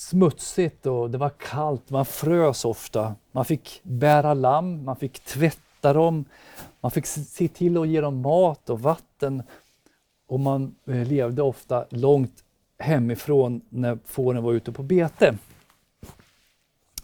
smutsigt 0.00 0.86
och 0.86 1.10
det 1.10 1.18
var 1.18 1.30
kallt, 1.30 1.90
man 1.90 2.06
frös 2.06 2.64
ofta. 2.64 3.14
Man 3.32 3.44
fick 3.44 3.80
bära 3.82 4.34
lamm, 4.34 4.84
man 4.84 4.96
fick 4.96 5.20
tvätta 5.20 5.92
dem, 5.92 6.24
man 6.80 6.90
fick 6.90 7.06
se 7.06 7.48
till 7.48 7.78
att 7.78 7.88
ge 7.88 8.00
dem 8.00 8.20
mat 8.20 8.70
och 8.70 8.80
vatten. 8.80 9.42
Och 10.28 10.40
man 10.40 10.74
eh, 10.86 11.06
levde 11.08 11.42
ofta 11.42 11.84
långt 11.90 12.44
hemifrån 12.78 13.60
när 13.68 13.98
fåren 14.04 14.42
var 14.42 14.52
ute 14.52 14.72
på 14.72 14.82
bete. 14.82 15.34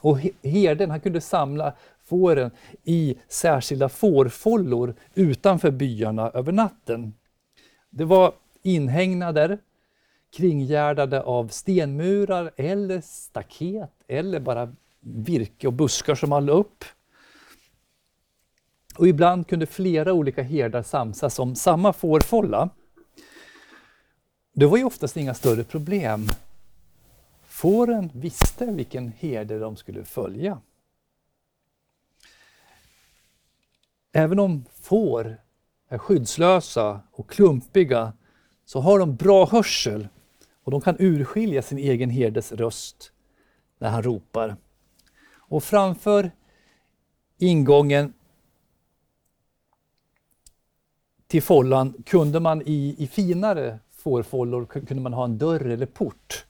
Och 0.01 0.19
herden 0.43 0.91
han 0.91 1.01
kunde 1.01 1.21
samla 1.21 1.73
fåren 2.05 2.51
i 2.85 3.17
särskilda 3.29 3.89
fårfållor 3.89 4.95
utanför 5.15 5.71
byarna 5.71 6.31
över 6.31 6.53
natten. 6.53 7.15
Det 7.91 8.05
var 8.05 8.33
inhägnader 8.63 9.59
kringgärdade 10.37 11.23
av 11.23 11.49
stenmurar 11.49 12.51
eller 12.57 13.01
staket 13.01 13.91
eller 14.09 14.41
bara 14.41 14.75
virke 15.01 15.67
och 15.67 15.73
buskar 15.73 16.15
som 16.15 16.31
man 16.31 16.49
upp. 16.49 16.85
Och 18.99 19.09
ibland 19.09 19.49
kunde 19.49 19.67
flera 19.67 20.13
olika 20.13 20.43
herdar 20.43 20.83
samsas 20.83 21.39
om 21.39 21.55
samma 21.55 21.93
fårfålla. 21.93 22.71
Det 24.53 24.67
var 24.67 24.77
ju 24.77 24.85
oftast 24.85 25.17
inga 25.17 25.35
större 25.35 25.65
problem. 25.65 26.29
Fåren 27.47 28.11
visste 28.15 28.67
vilken 28.67 29.13
herde 29.19 29.59
de 29.59 29.77
skulle 29.77 30.05
följa. 30.05 30.61
Även 34.13 34.39
om 34.39 34.65
får 34.73 35.37
är 35.89 35.99
skyddslösa 35.99 37.01
och 37.13 37.31
klumpiga 37.31 38.13
så 38.65 38.81
har 38.81 38.99
de 38.99 39.17
bra 39.17 39.47
hörsel 39.47 40.09
och 40.67 40.73
de 40.73 40.81
kan 40.81 40.97
urskilja 40.99 41.63
sin 41.63 41.79
egen 41.79 42.11
herdes 42.11 42.53
röst 42.53 43.13
när 43.79 43.91
han 43.91 44.03
ropar. 44.03 44.57
Och 45.35 45.65
framför 45.65 46.31
ingången 47.39 48.13
till 51.27 51.43
follan 51.43 52.03
kunde 52.07 52.41
man 52.41 52.63
i, 52.67 52.95
i 52.99 53.07
finare 53.07 53.79
fårfållor 53.91 54.67
kunde 54.67 55.01
man 55.01 55.13
ha 55.13 55.25
en 55.25 55.39
dörr 55.39 55.67
eller 55.67 55.87
port 55.87 56.47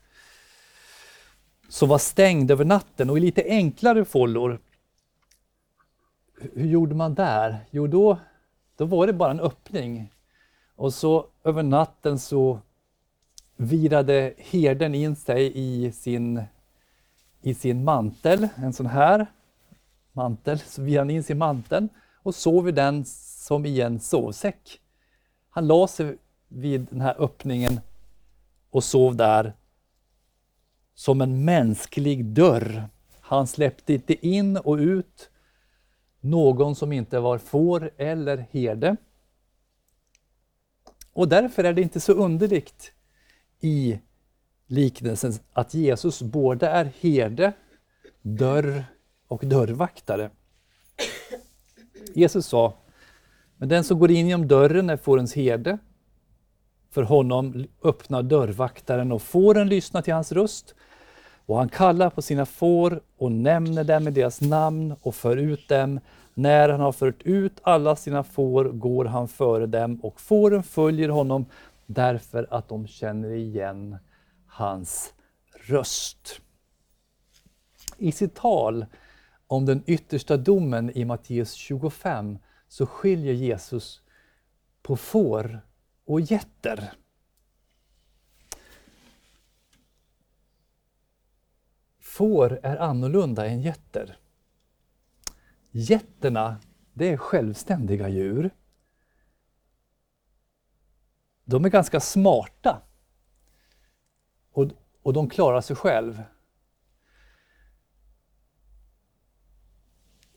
som 1.69 1.89
var 1.89 1.99
stängd 1.99 2.51
över 2.51 2.65
natten 2.65 3.11
och 3.11 3.19
i 3.19 3.21
lite 3.21 3.43
enklare 3.43 4.05
fållor 4.05 4.61
hur 6.55 6.67
gjorde 6.67 6.95
man 6.95 7.15
där? 7.15 7.67
Jo, 7.71 7.87
då, 7.87 8.19
då 8.77 8.85
var 8.85 9.07
det 9.07 9.13
bara 9.13 9.31
en 9.31 9.41
öppning. 9.41 10.13
Och 10.77 10.95
så 10.95 11.27
över 11.45 11.63
natten 11.63 12.19
så 12.19 12.61
virade 13.57 14.35
herden 14.37 14.95
in 14.95 15.17
sig 15.17 15.53
i 15.55 15.93
sin, 15.93 16.43
i 17.43 17.55
sin 17.55 17.85
mantel, 17.85 18.49
en 18.57 18.73
sån 18.73 18.87
här 18.87 19.27
mantel, 20.13 20.59
så 20.59 20.83
virade 20.83 21.01
han 21.01 21.11
in 21.11 21.25
sig 21.25 21.37
i 21.37 21.39
manteln 21.39 21.89
och 22.23 22.35
sov 22.35 22.69
i 22.69 22.73
den 22.73 23.05
som 23.07 23.67
i 23.67 23.81
en 23.81 24.01
sovsäck. 24.01 24.81
Han 25.51 25.67
la 25.67 25.87
sig 25.87 26.17
vid 26.49 26.87
den 26.91 27.01
här 27.01 27.15
öppningen 27.19 27.81
och 28.71 28.85
sov 28.85 29.17
där 29.17 29.53
som 30.95 31.21
en 31.21 31.45
mänsklig 31.45 32.25
dörr. 32.25 32.89
Han 33.21 33.47
släppte 33.47 33.93
inte 33.93 34.27
in 34.27 34.57
och 34.57 34.77
ut 34.77 35.31
någon 36.21 36.77
som 36.77 36.93
inte 36.93 37.21
var 37.21 37.39
får 37.39 37.91
eller 37.97 38.47
herde. 38.51 38.97
Och 41.13 41.29
därför 41.29 41.65
är 41.65 41.73
det 41.73 41.83
inte 41.83 42.01
så 42.01 42.13
underligt 42.13 42.93
i 43.67 43.99
liknelsen 44.67 45.33
att 45.53 45.75
Jesus 45.75 46.23
både 46.23 46.67
är 46.67 46.93
herde, 47.01 47.53
dörr 48.23 48.85
och 49.29 49.47
dörrvaktare. 49.47 50.31
Jesus 52.15 52.47
sa, 52.47 52.75
men 53.57 53.69
den 53.69 53.85
som 53.85 53.99
går 53.99 54.11
in 54.11 54.29
genom 54.29 54.49
dörren 54.49 54.91
är 54.91 54.97
fårens 54.97 55.35
herde. 55.35 55.79
För 56.91 57.03
honom 57.03 57.67
öppnar 57.83 58.23
dörrvaktaren 58.23 59.13
och 59.13 59.23
fåren 59.23 59.69
lyssnar 59.69 60.03
till 60.03 60.15
hans 60.15 60.33
röst. 60.33 60.75
Och 61.47 61.57
han 61.57 61.69
kallar 61.69 62.11
på 62.11 62.23
sina 62.23 62.47
får 62.47 63.01
och 63.17 63.33
nämner 63.33 63.85
dem 63.85 64.05
med 64.05 64.13
deras 64.13 64.41
namn 64.41 64.95
och 65.03 65.15
för 65.15 65.37
ut 65.37 65.69
dem. 65.69 66.01
När 66.35 66.69
han 66.69 66.81
har 66.81 66.93
fört 66.93 67.23
ut 67.23 67.61
alla 67.63 67.97
sina 67.97 68.25
får 68.25 68.65
går 68.65 69.05
han 69.05 69.29
före 69.29 69.67
dem 69.67 70.01
och 70.03 70.21
fåren 70.21 70.63
följer 70.63 71.09
honom 71.09 71.47
därför 71.87 72.47
att 72.51 72.69
de 72.69 72.87
känner 72.87 73.31
igen 73.31 73.97
hans 74.47 75.15
röst. 75.53 76.41
I 77.99 78.13
sitt 78.13 78.35
tal 78.35 78.87
om 79.47 79.67
den 79.67 79.83
yttersta 79.87 80.37
domen 80.37 80.91
i 80.91 81.05
Matteus 81.05 81.53
25 81.53 82.39
så 82.69 82.87
skiljer 82.87 83.33
Jesus 83.33 84.03
på 84.83 84.97
får 84.97 85.61
och 86.05 86.21
getter. 86.21 86.93
Får 92.01 92.61
är 92.63 92.77
annorlunda 92.77 93.47
än 93.47 93.63
getter. 93.63 94.19
Getterna, 95.71 96.57
det 96.93 97.13
är 97.13 97.17
självständiga 97.17 98.09
djur. 98.09 98.51
De 101.47 101.65
är 101.65 101.69
ganska 101.69 102.01
smarta. 102.01 102.83
Och, 104.53 104.67
och 105.03 105.13
de 105.13 105.29
klarar 105.29 105.61
sig 105.61 105.77
själv. 105.77 106.23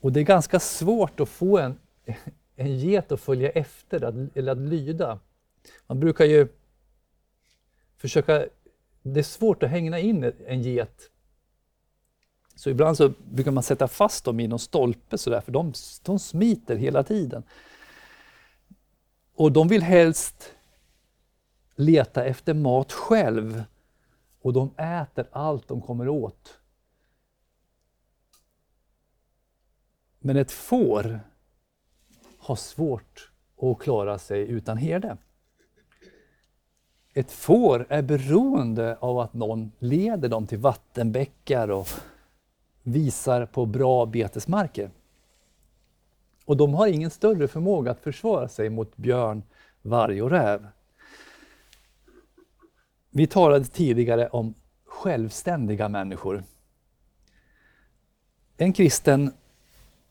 Och 0.00 0.12
det 0.12 0.20
är 0.20 0.24
ganska 0.24 0.60
svårt 0.60 1.20
att 1.20 1.28
få 1.28 1.58
en, 1.58 1.78
en 2.56 2.78
get 2.78 3.12
att 3.12 3.20
följa 3.20 3.50
efter 3.50 4.04
att, 4.04 4.36
eller 4.36 4.52
att 4.52 4.58
lyda. 4.58 5.20
Man 5.86 6.00
brukar 6.00 6.24
ju 6.24 6.48
försöka... 7.96 8.46
Det 9.02 9.20
är 9.20 9.24
svårt 9.24 9.62
att 9.62 9.70
hänga 9.70 9.98
in 9.98 10.32
en 10.46 10.62
get 10.62 11.10
så 12.60 12.70
ibland 12.70 12.96
så 12.96 13.12
brukar 13.30 13.50
man 13.50 13.62
sätta 13.62 13.88
fast 13.88 14.24
dem 14.24 14.40
i 14.40 14.48
någon 14.48 14.58
stolpe 14.58 15.18
sådär, 15.18 15.40
för 15.40 15.52
de, 15.52 15.72
de 16.02 16.18
smiter 16.18 16.76
hela 16.76 17.02
tiden. 17.02 17.42
Och 19.34 19.52
de 19.52 19.68
vill 19.68 19.82
helst 19.82 20.54
leta 21.80 22.24
efter 22.24 22.54
mat 22.54 22.92
själv 22.92 23.64
och 24.42 24.52
de 24.52 24.74
äter 24.76 25.28
allt 25.32 25.68
de 25.68 25.82
kommer 25.82 26.08
åt. 26.08 26.58
Men 30.18 30.36
ett 30.36 30.52
får 30.52 31.20
har 32.38 32.56
svårt 32.56 33.30
att 33.62 33.78
klara 33.78 34.18
sig 34.18 34.40
utan 34.40 34.76
herde. 34.76 35.16
Ett 37.14 37.32
får 37.32 37.86
är 37.88 38.02
beroende 38.02 38.96
av 39.00 39.18
att 39.18 39.34
någon 39.34 39.72
leder 39.78 40.28
dem 40.28 40.46
till 40.46 40.58
vattenbäckar 40.58 41.70
och 41.70 41.88
visar 42.82 43.46
på 43.46 43.66
bra 43.66 44.06
betesmarker. 44.06 44.90
Och 46.44 46.56
de 46.56 46.74
har 46.74 46.86
ingen 46.86 47.10
större 47.10 47.48
förmåga 47.48 47.90
att 47.90 48.00
försvara 48.00 48.48
sig 48.48 48.70
mot 48.70 48.96
björn, 48.96 49.42
varg 49.82 50.22
och 50.22 50.30
räv. 50.30 50.66
Vi 53.10 53.26
talade 53.26 53.64
tidigare 53.64 54.28
om 54.28 54.54
självständiga 54.84 55.88
människor. 55.88 56.44
En 58.56 58.72
kristen 58.72 59.32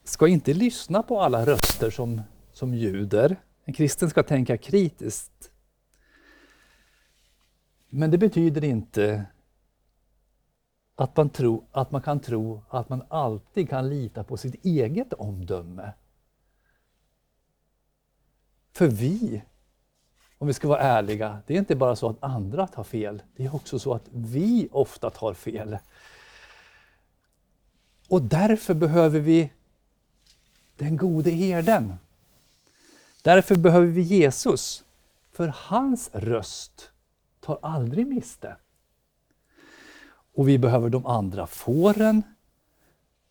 ska 0.03 0.27
inte 0.27 0.53
lyssna 0.53 1.03
på 1.03 1.21
alla 1.21 1.45
röster 1.45 1.89
som, 1.89 2.21
som 2.53 2.73
ljuder. 2.73 3.35
En 3.63 3.73
kristen 3.73 4.09
ska 4.09 4.23
tänka 4.23 4.57
kritiskt. 4.57 5.51
Men 7.89 8.12
det 8.12 8.17
betyder 8.17 8.63
inte 8.63 9.25
att 10.95 11.17
man, 11.17 11.29
tro, 11.29 11.67
att 11.71 11.91
man 11.91 12.01
kan 12.01 12.19
tro 12.19 12.63
att 12.69 12.89
man 12.89 13.03
alltid 13.09 13.69
kan 13.69 13.89
lita 13.89 14.23
på 14.23 14.38
sitt 14.38 14.65
eget 14.65 15.13
omdöme. 15.13 15.93
För 18.71 18.88
vi, 18.88 19.43
om 20.39 20.47
vi 20.47 20.54
ska 20.54 20.67
vara 20.67 20.80
ärliga, 20.80 21.41
det 21.47 21.54
är 21.54 21.58
inte 21.58 21.75
bara 21.75 21.95
så 21.95 22.10
att 22.10 22.23
andra 22.23 22.67
tar 22.67 22.84
fel, 22.84 23.21
det 23.36 23.45
är 23.45 23.56
också 23.56 23.80
så 23.80 23.93
att 23.93 24.06
vi 24.12 24.69
ofta 24.71 25.10
tar 25.10 25.34
fel. 25.34 25.78
Och 28.08 28.21
därför 28.21 28.73
behöver 28.73 29.19
vi 29.19 29.52
den 30.78 30.97
gode 30.97 31.30
herden. 31.30 31.95
Därför 33.21 33.56
behöver 33.56 33.88
vi 33.88 34.02
Jesus, 34.02 34.84
för 35.32 35.54
hans 35.56 36.10
röst 36.13 36.91
tar 37.39 37.60
aldrig 37.62 38.08
miste. 38.08 38.56
Och 40.34 40.47
vi 40.47 40.58
behöver 40.58 40.89
de 40.89 41.06
andra 41.06 41.47
fåren 41.47 42.23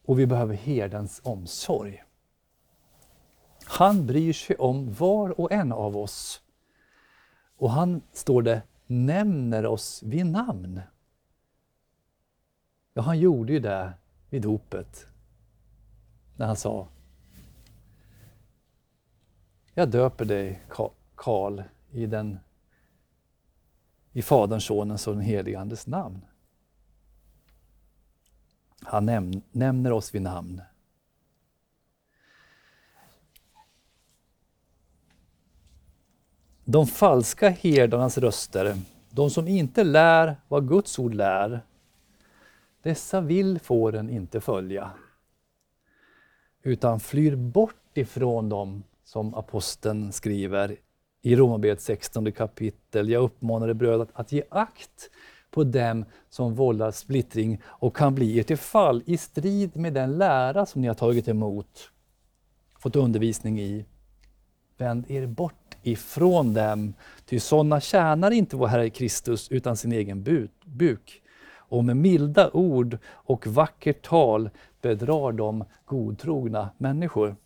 och 0.05 0.19
vi 0.19 0.27
behöver 0.27 0.55
herdens 0.55 1.21
omsorg. 1.25 2.05
Han 3.65 4.07
bryr 4.07 4.33
sig 4.33 4.57
om 4.57 4.93
var 4.93 5.41
och 5.41 5.53
en 5.53 5.73
av 5.73 5.97
oss. 5.97 6.41
Och 7.59 7.71
han, 7.71 8.03
står 8.13 8.43
det, 8.43 8.63
nämner 8.87 9.67
oss 9.67 10.03
vid 10.03 10.27
namn. 10.27 10.81
Ja, 12.95 13.03
han 13.03 13.19
gjorde 13.19 13.53
ju 13.53 13.61
det 13.61 13.93
vid 14.31 14.43
dopet. 14.43 15.07
När 16.37 16.47
han 16.47 16.57
sa 16.57 16.89
Jag 19.75 19.91
döper 19.91 20.25
dig 20.25 20.63
Karl 21.15 21.63
i, 21.91 22.07
den, 22.07 22.39
i 24.13 24.23
Faderns, 24.23 24.65
Sonens 24.65 25.07
och 25.07 25.15
den 25.15 25.23
helige 25.23 25.61
Andes 25.61 25.87
namn. 25.87 26.25
Han 28.83 29.07
näm 29.07 29.43
nämner 29.53 29.93
oss 29.93 30.15
vid 30.15 30.23
namn. 30.23 30.63
De 36.71 36.87
falska 36.87 37.49
herdarnas 37.49 38.19
röster, 38.19 38.77
de 39.11 39.31
som 39.31 39.49
inte 39.49 39.85
lär 39.85 40.37
vad 40.49 40.69
Guds 40.69 40.99
ord 40.99 41.15
lär, 41.15 41.61
dessa 42.83 43.21
vill 43.21 43.59
fåren 43.61 44.11
inte 44.11 44.41
följa, 44.41 44.91
utan 46.63 47.01
flyr 47.01 47.37
bort 47.37 47.99
ifrån 47.99 48.49
dem, 48.49 48.83
som 49.05 49.35
aposteln 49.35 50.13
skriver 50.13 50.77
i 51.23 51.37
Romarbrevet 51.37 51.81
16 51.81 52.33
kapitel. 52.33 53.09
Jag 53.11 53.23
uppmanar 53.23 53.69
er 53.69 53.75
bröder 53.75 54.03
att, 54.03 54.11
att 54.13 54.33
ge 54.33 54.43
akt 54.49 55.11
på 55.51 55.65
dem 55.65 56.05
som 56.31 56.55
vållar 56.55 56.91
splittring 56.91 57.61
och 57.65 57.97
kan 57.97 58.15
bli 58.15 58.39
er 58.39 58.43
till 58.43 58.57
fall 58.57 59.03
i 59.07 59.17
strid 59.17 59.77
med 59.77 59.95
den 59.95 60.19
lära 60.19 60.67
som 60.67 60.83
ni 60.83 60.89
har 60.89 60.95
tagit 60.95 61.29
emot, 61.29 61.91
fått 62.79 62.97
undervisning 62.97 63.61
i. 63.61 63.85
Vänd 64.77 65.11
er 65.11 65.27
bort 65.27 65.68
ifrån 65.91 66.55
dem, 66.55 66.95
ty 67.27 67.41
sådana 67.41 67.81
tjänar 67.81 68.31
inte 68.31 68.57
vår 68.57 68.67
Herre 68.67 68.91
Kristus 68.91 69.49
utan 69.49 69.77
sin 69.77 69.93
egen 69.93 70.23
buk. 70.65 71.23
Och 71.57 71.85
med 71.85 71.97
milda 71.97 72.51
ord 72.51 72.99
och 73.07 73.47
vackert 73.47 74.03
tal 74.03 74.51
bedrar 74.83 75.33
de 75.33 75.65
godtrogna 75.85 76.71
människor. 76.79 77.37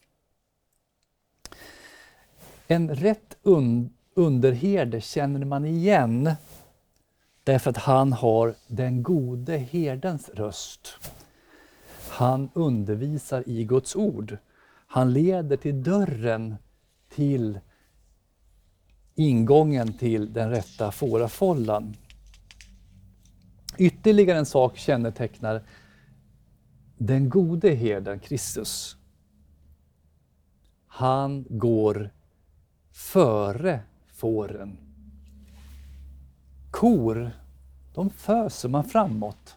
En 2.66 2.94
rätt 2.94 3.36
un 3.42 3.90
underherde 4.14 5.00
känner 5.00 5.44
man 5.44 5.64
igen 5.64 6.34
därför 7.44 7.70
att 7.70 7.76
han 7.76 8.12
har 8.12 8.54
den 8.66 9.02
gode 9.02 9.56
herdens 9.56 10.28
röst. 10.28 10.94
Han 12.08 12.50
undervisar 12.54 13.48
i 13.48 13.64
Guds 13.64 13.96
ord. 13.96 14.36
Han 14.86 15.12
leder 15.12 15.56
till 15.56 15.82
dörren 15.82 16.56
till 17.08 17.60
ingången 19.14 19.92
till 19.92 20.32
den 20.32 20.50
rätta 20.50 20.92
fårafållan. 20.92 21.96
Ytterligare 23.78 24.38
en 24.38 24.46
sak 24.46 24.76
kännetecknar 24.76 25.62
den 26.98 27.28
gode 27.28 27.70
herden 27.70 28.18
Kristus. 28.18 28.96
Han 30.86 31.46
går 31.48 32.10
före 32.90 33.80
fåren. 34.06 34.78
Kor, 36.70 37.30
de 37.94 38.10
föser 38.10 38.68
man 38.68 38.84
framåt. 38.84 39.56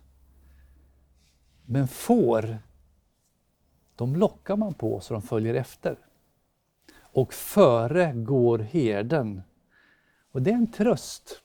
Men 1.66 1.88
får, 1.88 2.58
de 3.96 4.16
lockar 4.16 4.56
man 4.56 4.74
på 4.74 5.00
så 5.00 5.14
de 5.14 5.22
följer 5.22 5.54
efter. 5.54 5.98
Och 7.16 7.34
före 7.34 8.14
går 8.14 8.60
herden. 8.60 9.42
Och 10.32 10.42
det 10.42 10.50
är 10.52 10.56
en 10.56 10.72
tröst 10.72 11.42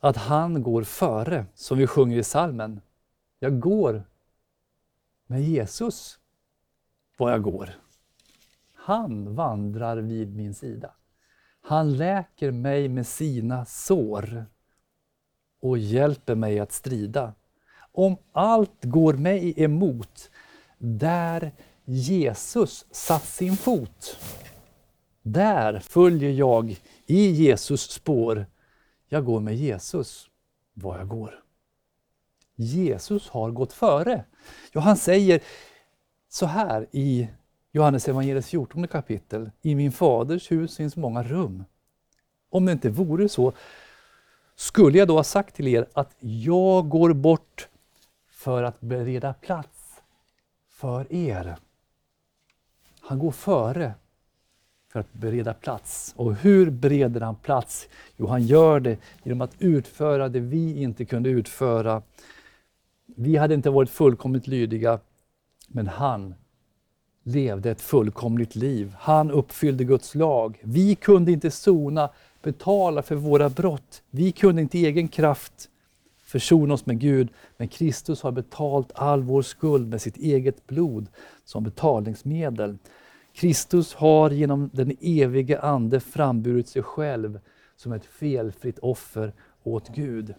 att 0.00 0.16
han 0.16 0.62
går 0.62 0.82
före, 0.82 1.46
som 1.54 1.78
vi 1.78 1.86
sjunger 1.86 2.16
i 2.16 2.22
salmen. 2.22 2.80
Jag 3.38 3.60
går 3.60 4.04
med 5.26 5.42
Jesus 5.42 6.18
var 7.16 7.30
jag 7.30 7.42
går. 7.42 7.70
Han 8.74 9.34
vandrar 9.34 9.96
vid 9.96 10.36
min 10.36 10.54
sida. 10.54 10.90
Han 11.60 11.96
läker 11.96 12.50
mig 12.50 12.88
med 12.88 13.06
sina 13.06 13.64
sår 13.64 14.46
och 15.60 15.78
hjälper 15.78 16.34
mig 16.34 16.60
att 16.60 16.72
strida. 16.72 17.34
Om 17.92 18.16
allt 18.32 18.84
går 18.84 19.14
mig 19.14 19.62
emot, 19.62 20.30
där 20.78 21.52
Jesus 21.90 22.86
satt 22.90 23.24
sin 23.24 23.56
fot, 23.56 24.18
där 25.22 25.78
följer 25.80 26.30
jag 26.30 26.76
i 27.06 27.30
Jesus 27.30 27.90
spår. 27.90 28.46
Jag 29.08 29.24
går 29.24 29.40
med 29.40 29.56
Jesus 29.56 30.28
var 30.74 30.98
jag 30.98 31.08
går. 31.08 31.42
Jesus 32.56 33.28
har 33.28 33.50
gått 33.50 33.72
före. 33.72 34.24
Ja, 34.72 34.80
han 34.80 34.96
säger 34.96 35.40
så 36.28 36.46
här 36.46 36.86
i 36.90 37.28
Johannes 37.72 38.08
evangeliets 38.08 38.48
14 38.48 38.88
kapitel. 38.88 39.50
I 39.62 39.74
min 39.74 39.92
faders 39.92 40.50
hus 40.50 40.76
finns 40.76 40.96
många 40.96 41.22
rum. 41.22 41.64
Om 42.50 42.66
det 42.66 42.72
inte 42.72 42.90
vore 42.90 43.28
så 43.28 43.52
skulle 44.56 44.98
jag 44.98 45.08
då 45.08 45.16
ha 45.16 45.24
sagt 45.24 45.54
till 45.54 45.68
er 45.68 45.86
att 45.92 46.16
jag 46.20 46.88
går 46.88 47.12
bort 47.12 47.68
för 48.30 48.62
att 48.62 48.80
bereda 48.80 49.34
plats 49.34 50.00
för 50.68 51.12
er. 51.12 51.56
Han 53.08 53.18
går 53.18 53.30
före 53.30 53.94
för 54.92 55.00
att 55.00 55.12
bereda 55.12 55.54
plats. 55.54 56.14
Och 56.16 56.34
hur 56.34 56.70
bereder 56.70 57.20
han 57.20 57.36
plats? 57.36 57.88
Jo, 58.16 58.26
han 58.26 58.42
gör 58.42 58.80
det 58.80 58.98
genom 59.22 59.40
att 59.40 59.54
utföra 59.58 60.28
det 60.28 60.40
vi 60.40 60.82
inte 60.82 61.04
kunde 61.04 61.28
utföra. 61.30 62.02
Vi 63.06 63.36
hade 63.36 63.54
inte 63.54 63.70
varit 63.70 63.90
fullkomligt 63.90 64.46
lydiga, 64.46 64.98
men 65.68 65.86
han 65.86 66.34
levde 67.22 67.70
ett 67.70 67.80
fullkomligt 67.80 68.56
liv. 68.56 68.94
Han 68.98 69.30
uppfyllde 69.30 69.84
Guds 69.84 70.14
lag. 70.14 70.58
Vi 70.62 70.94
kunde 70.94 71.32
inte 71.32 71.50
sona, 71.50 72.10
betala 72.42 73.02
för 73.02 73.14
våra 73.14 73.48
brott. 73.48 74.02
Vi 74.10 74.32
kunde 74.32 74.62
inte 74.62 74.78
i 74.78 74.86
egen 74.86 75.08
kraft 75.08 75.68
försona 76.28 76.74
oss 76.74 76.86
med 76.86 76.98
Gud, 76.98 77.28
men 77.56 77.68
Kristus 77.68 78.22
har 78.22 78.32
betalt 78.32 78.92
all 78.94 79.22
vår 79.22 79.42
skuld 79.42 79.88
med 79.88 80.02
sitt 80.02 80.16
eget 80.16 80.66
blod 80.66 81.08
som 81.44 81.64
betalningsmedel. 81.64 82.78
Kristus 83.32 83.94
har 83.94 84.30
genom 84.30 84.70
den 84.72 84.96
evige 85.00 85.60
Ande 85.60 86.00
framburit 86.00 86.68
sig 86.68 86.82
själv 86.82 87.40
som 87.76 87.92
ett 87.92 88.04
felfritt 88.04 88.78
offer 88.78 89.32
åt 89.62 89.88
Gud. 89.88 90.34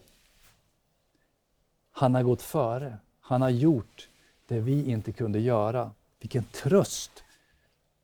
Han 1.92 2.16
har 2.16 2.24
gått 2.24 2.42
före. 2.42 2.98
Han 3.22 3.42
har 3.42 3.50
gjort 3.50 4.10
det 4.48 4.60
vi 4.60 4.92
inte 4.92 5.12
kunde 5.12 5.40
göra. 5.40 5.92
Vilken 6.20 6.44
tröst 6.44 7.24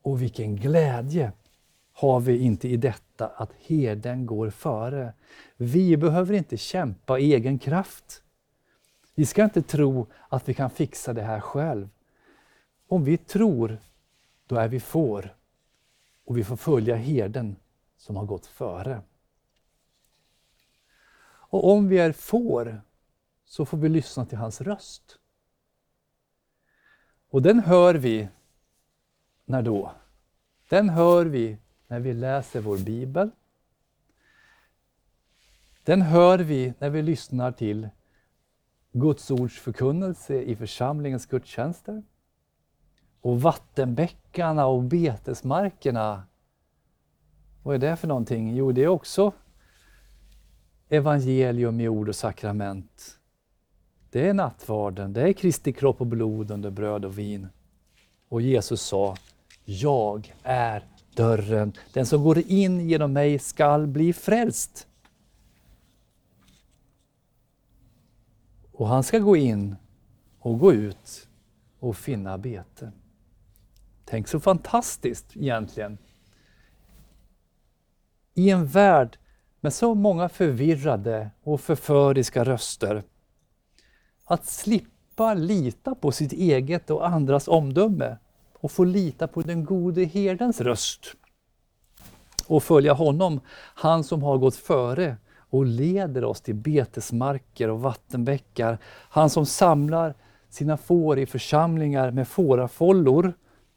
och 0.01 0.21
vilken 0.21 0.55
glädje 0.55 1.31
har 1.97 2.19
vi 2.19 2.37
inte 2.37 2.67
i 2.67 2.77
detta 2.77 3.27
att 3.27 3.53
herden 3.59 4.25
går 4.25 4.49
före. 4.49 5.13
Vi 5.57 5.97
behöver 5.97 6.33
inte 6.33 6.57
kämpa 6.57 7.19
i 7.19 7.33
egen 7.33 7.59
kraft. 7.59 8.23
Vi 9.15 9.25
ska 9.25 9.43
inte 9.43 9.61
tro 9.61 10.07
att 10.29 10.49
vi 10.49 10.53
kan 10.53 10.69
fixa 10.69 11.13
det 11.13 11.21
här 11.21 11.39
själv. 11.39 11.89
Om 12.87 13.03
vi 13.03 13.17
tror, 13.17 13.77
då 14.47 14.55
är 14.55 14.67
vi 14.67 14.79
får 14.79 15.35
och 16.25 16.37
vi 16.37 16.43
får 16.43 16.55
följa 16.55 16.95
herden 16.95 17.55
som 17.97 18.15
har 18.15 18.25
gått 18.25 18.45
före. 18.45 19.01
Och 21.27 21.71
om 21.71 21.87
vi 21.87 21.97
är 21.97 22.11
får 22.11 22.81
så 23.45 23.65
får 23.65 23.77
vi 23.77 23.89
lyssna 23.89 24.25
till 24.25 24.37
hans 24.37 24.61
röst. 24.61 25.19
Och 27.29 27.41
den 27.41 27.59
hör 27.59 27.95
vi 27.95 28.29
när 29.45 29.61
då? 29.61 29.91
Den 30.69 30.89
hör 30.89 31.25
vi 31.25 31.57
när 31.87 31.99
vi 31.99 32.13
läser 32.13 32.61
vår 32.61 32.77
bibel. 32.77 33.29
Den 35.83 36.01
hör 36.01 36.39
vi 36.39 36.73
när 36.79 36.89
vi 36.89 37.01
lyssnar 37.01 37.51
till 37.51 37.89
Guds 38.91 39.31
ords 39.31 39.59
förkunnelse 39.59 40.41
i 40.41 40.55
församlingens 40.55 41.25
gudstjänster. 41.25 42.03
Och 43.21 43.41
vattenbäckarna 43.41 44.65
och 44.65 44.83
betesmarkerna. 44.83 46.23
Vad 47.63 47.75
är 47.75 47.79
det 47.79 47.95
för 47.95 48.07
någonting? 48.07 48.55
Jo, 48.55 48.71
det 48.71 48.83
är 48.83 48.87
också 48.87 49.33
evangelium 50.89 51.79
i 51.79 51.87
ord 51.87 52.09
och 52.09 52.15
sakrament. 52.15 53.19
Det 54.09 54.29
är 54.29 54.33
nattvarden, 54.33 55.13
det 55.13 55.21
är 55.21 55.33
Kristi 55.33 55.73
kropp 55.73 56.01
och 56.01 56.07
blod 56.07 56.51
under 56.51 56.69
bröd 56.69 57.05
och 57.05 57.17
vin. 57.17 57.47
Och 58.29 58.41
Jesus 58.41 58.81
sa, 58.81 59.15
jag 59.65 60.33
är 60.43 60.83
dörren. 61.15 61.73
Den 61.93 62.05
som 62.05 62.23
går 62.23 62.37
in 62.37 62.89
genom 62.89 63.13
mig 63.13 63.39
skall 63.39 63.87
bli 63.87 64.13
frälst. 64.13 64.87
Och 68.71 68.87
han 68.87 69.03
ska 69.03 69.19
gå 69.19 69.35
in 69.35 69.75
och 70.39 70.59
gå 70.59 70.73
ut 70.73 71.27
och 71.79 71.97
finna 71.97 72.37
bete. 72.37 72.91
Tänk 74.05 74.27
så 74.27 74.39
fantastiskt 74.39 75.37
egentligen. 75.37 75.97
I 78.33 78.49
en 78.49 78.65
värld 78.65 79.17
med 79.59 79.73
så 79.73 79.95
många 79.95 80.29
förvirrade 80.29 81.31
och 81.43 81.61
förföriska 81.61 82.43
röster 82.43 83.03
att 84.25 84.45
slippa 84.45 85.33
lita 85.33 85.95
på 85.95 86.11
sitt 86.11 86.33
eget 86.33 86.89
och 86.89 87.07
andras 87.07 87.47
omdöme 87.47 88.17
och 88.59 88.71
få 88.71 88.83
lita 88.83 89.27
på 89.27 89.41
den 89.41 89.65
gode 89.65 90.03
herdens 90.03 90.61
röst 90.61 91.15
och 92.47 92.63
följa 92.63 92.93
honom, 92.93 93.39
han 93.75 94.03
som 94.03 94.23
har 94.23 94.37
gått 94.37 94.55
före 94.55 95.17
och 95.49 95.65
leder 95.65 96.23
oss 96.23 96.41
till 96.41 96.55
betesmarker 96.55 97.69
och 97.69 97.81
vattenbäckar. 97.81 98.77
Han 99.09 99.29
som 99.29 99.45
samlar 99.45 100.13
sina 100.49 100.77
får 100.77 101.19
i 101.19 101.25
församlingar 101.25 102.11
med 102.11 102.27
fårafållor, 102.27 103.33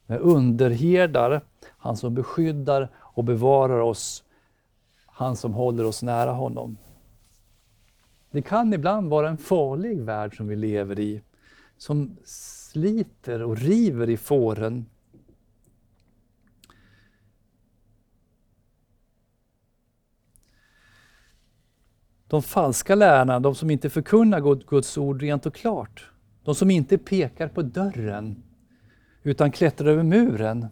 med 0.06 0.20
underherdar. 0.20 1.40
Han 1.66 1.96
som 1.96 2.14
beskyddar 2.14 2.88
och 2.96 3.24
bevarar 3.24 3.80
oss. 3.80 4.24
Han 5.06 5.36
som 5.36 5.54
håller 5.54 5.84
oss 5.84 6.02
nära 6.02 6.32
honom. 6.32 6.76
Det 8.30 8.42
kan 8.42 8.74
ibland 8.74 9.10
vara 9.10 9.28
en 9.28 9.38
farlig 9.38 10.00
värld 10.00 10.36
som 10.36 10.48
vi 10.48 10.56
lever 10.56 11.00
i, 11.00 11.22
som 11.78 12.16
sliter 12.78 13.42
och 13.42 13.56
river 13.56 14.08
i 14.08 14.16
fåren 14.16 14.86
De 22.26 22.42
falska 22.42 22.94
lärarna, 22.94 23.40
de 23.40 23.54
som 23.54 23.70
inte 23.70 23.90
förkunnar 23.90 24.66
Guds 24.68 24.98
ord 24.98 25.22
rent 25.22 25.46
och 25.46 25.54
klart, 25.54 26.10
de 26.44 26.54
som 26.54 26.70
inte 26.70 26.98
pekar 26.98 27.48
på 27.48 27.62
dörren 27.62 28.42
utan 29.22 29.52
klättrar 29.52 29.88
över 29.88 30.02
muren, 30.02 30.66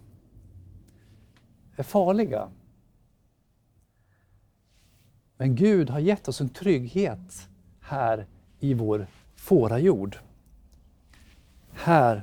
är 1.77 1.83
farliga. 1.83 2.49
Men 5.37 5.55
Gud 5.55 5.91
har 5.91 6.01
gett 6.01 6.29
oss 6.29 6.41
en 6.41 6.49
trygghet 6.49 7.49
här 7.81 8.27
i 8.61 8.75
vår 8.75 9.07
fårajord. 9.37 10.19
Här 11.79 12.23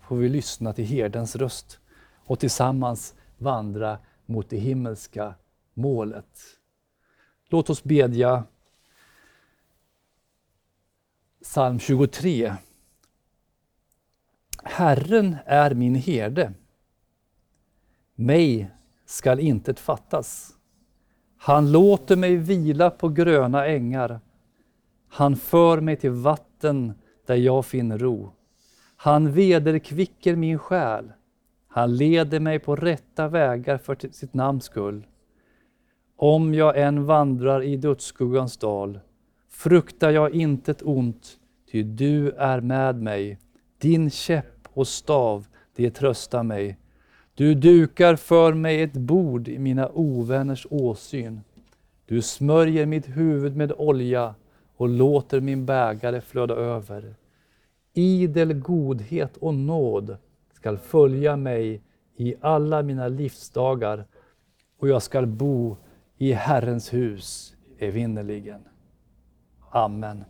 får 0.00 0.16
vi 0.16 0.28
lyssna 0.28 0.72
till 0.72 0.84
herdens 0.84 1.36
röst 1.36 1.80
och 2.14 2.40
tillsammans 2.40 3.14
vandra 3.38 3.98
mot 4.26 4.50
det 4.50 4.56
himmelska 4.56 5.34
målet. 5.74 6.40
Låt 7.48 7.70
oss 7.70 7.84
bedja 7.84 8.44
psalm 11.42 11.78
23. 11.78 12.54
Herren 14.62 15.36
är 15.46 15.74
min 15.74 15.94
herde. 15.94 16.52
Mig 18.14 18.70
skall 19.06 19.40
intet 19.40 19.80
fattas. 19.80 20.52
Han 21.38 21.72
låter 21.72 22.16
mig 22.16 22.36
vila 22.36 22.90
på 22.90 23.08
gröna 23.08 23.66
ängar. 23.66 24.20
Han 25.08 25.36
för 25.36 25.80
mig 25.80 25.96
till 25.96 26.10
vatten 26.10 26.94
där 27.26 27.36
jag 27.36 27.66
finner 27.66 27.98
ro. 27.98 28.32
Han 28.96 29.32
vederkvicker 29.32 30.36
min 30.36 30.58
själ. 30.58 31.12
Han 31.68 31.96
leder 31.96 32.40
mig 32.40 32.58
på 32.58 32.76
rätta 32.76 33.28
vägar 33.28 33.78
för 33.78 33.96
sitt 34.10 34.34
namns 34.34 34.64
skull. 34.64 35.06
Om 36.16 36.54
jag 36.54 36.78
än 36.78 37.04
vandrar 37.04 37.62
i 37.62 37.76
dödsskuggans 37.76 38.56
dal 38.56 39.00
fruktar 39.50 40.10
jag 40.10 40.34
intet 40.34 40.82
ont, 40.82 41.38
ty 41.72 41.82
du 41.82 42.30
är 42.30 42.60
med 42.60 43.02
mig. 43.02 43.38
Din 43.78 44.10
käpp 44.10 44.68
och 44.72 44.88
stav, 44.88 45.46
det 45.76 45.90
tröstar 45.90 46.42
mig. 46.42 46.78
Du 47.34 47.54
dukar 47.54 48.16
för 48.16 48.54
mig 48.54 48.82
ett 48.82 48.92
bord 48.92 49.48
i 49.48 49.58
mina 49.58 49.88
ovänners 49.88 50.66
åsyn. 50.70 51.40
Du 52.06 52.22
smörjer 52.22 52.86
mitt 52.86 53.08
huvud 53.08 53.56
med 53.56 53.72
olja 53.72 54.34
och 54.76 54.88
låter 54.88 55.40
min 55.40 55.66
bägare 55.66 56.20
flöda 56.20 56.54
över. 56.54 57.14
Idel 57.98 58.52
godhet 58.54 59.36
och 59.36 59.54
nåd 59.54 60.16
skall 60.52 60.78
följa 60.78 61.36
mig 61.36 61.82
i 62.16 62.34
alla 62.40 62.82
mina 62.82 63.08
livsdagar 63.08 64.06
och 64.78 64.88
jag 64.88 65.02
skall 65.02 65.26
bo 65.26 65.76
i 66.18 66.32
Herrens 66.32 66.92
hus 66.92 67.56
evinnerligen. 67.78 68.60
Amen. 69.70 70.24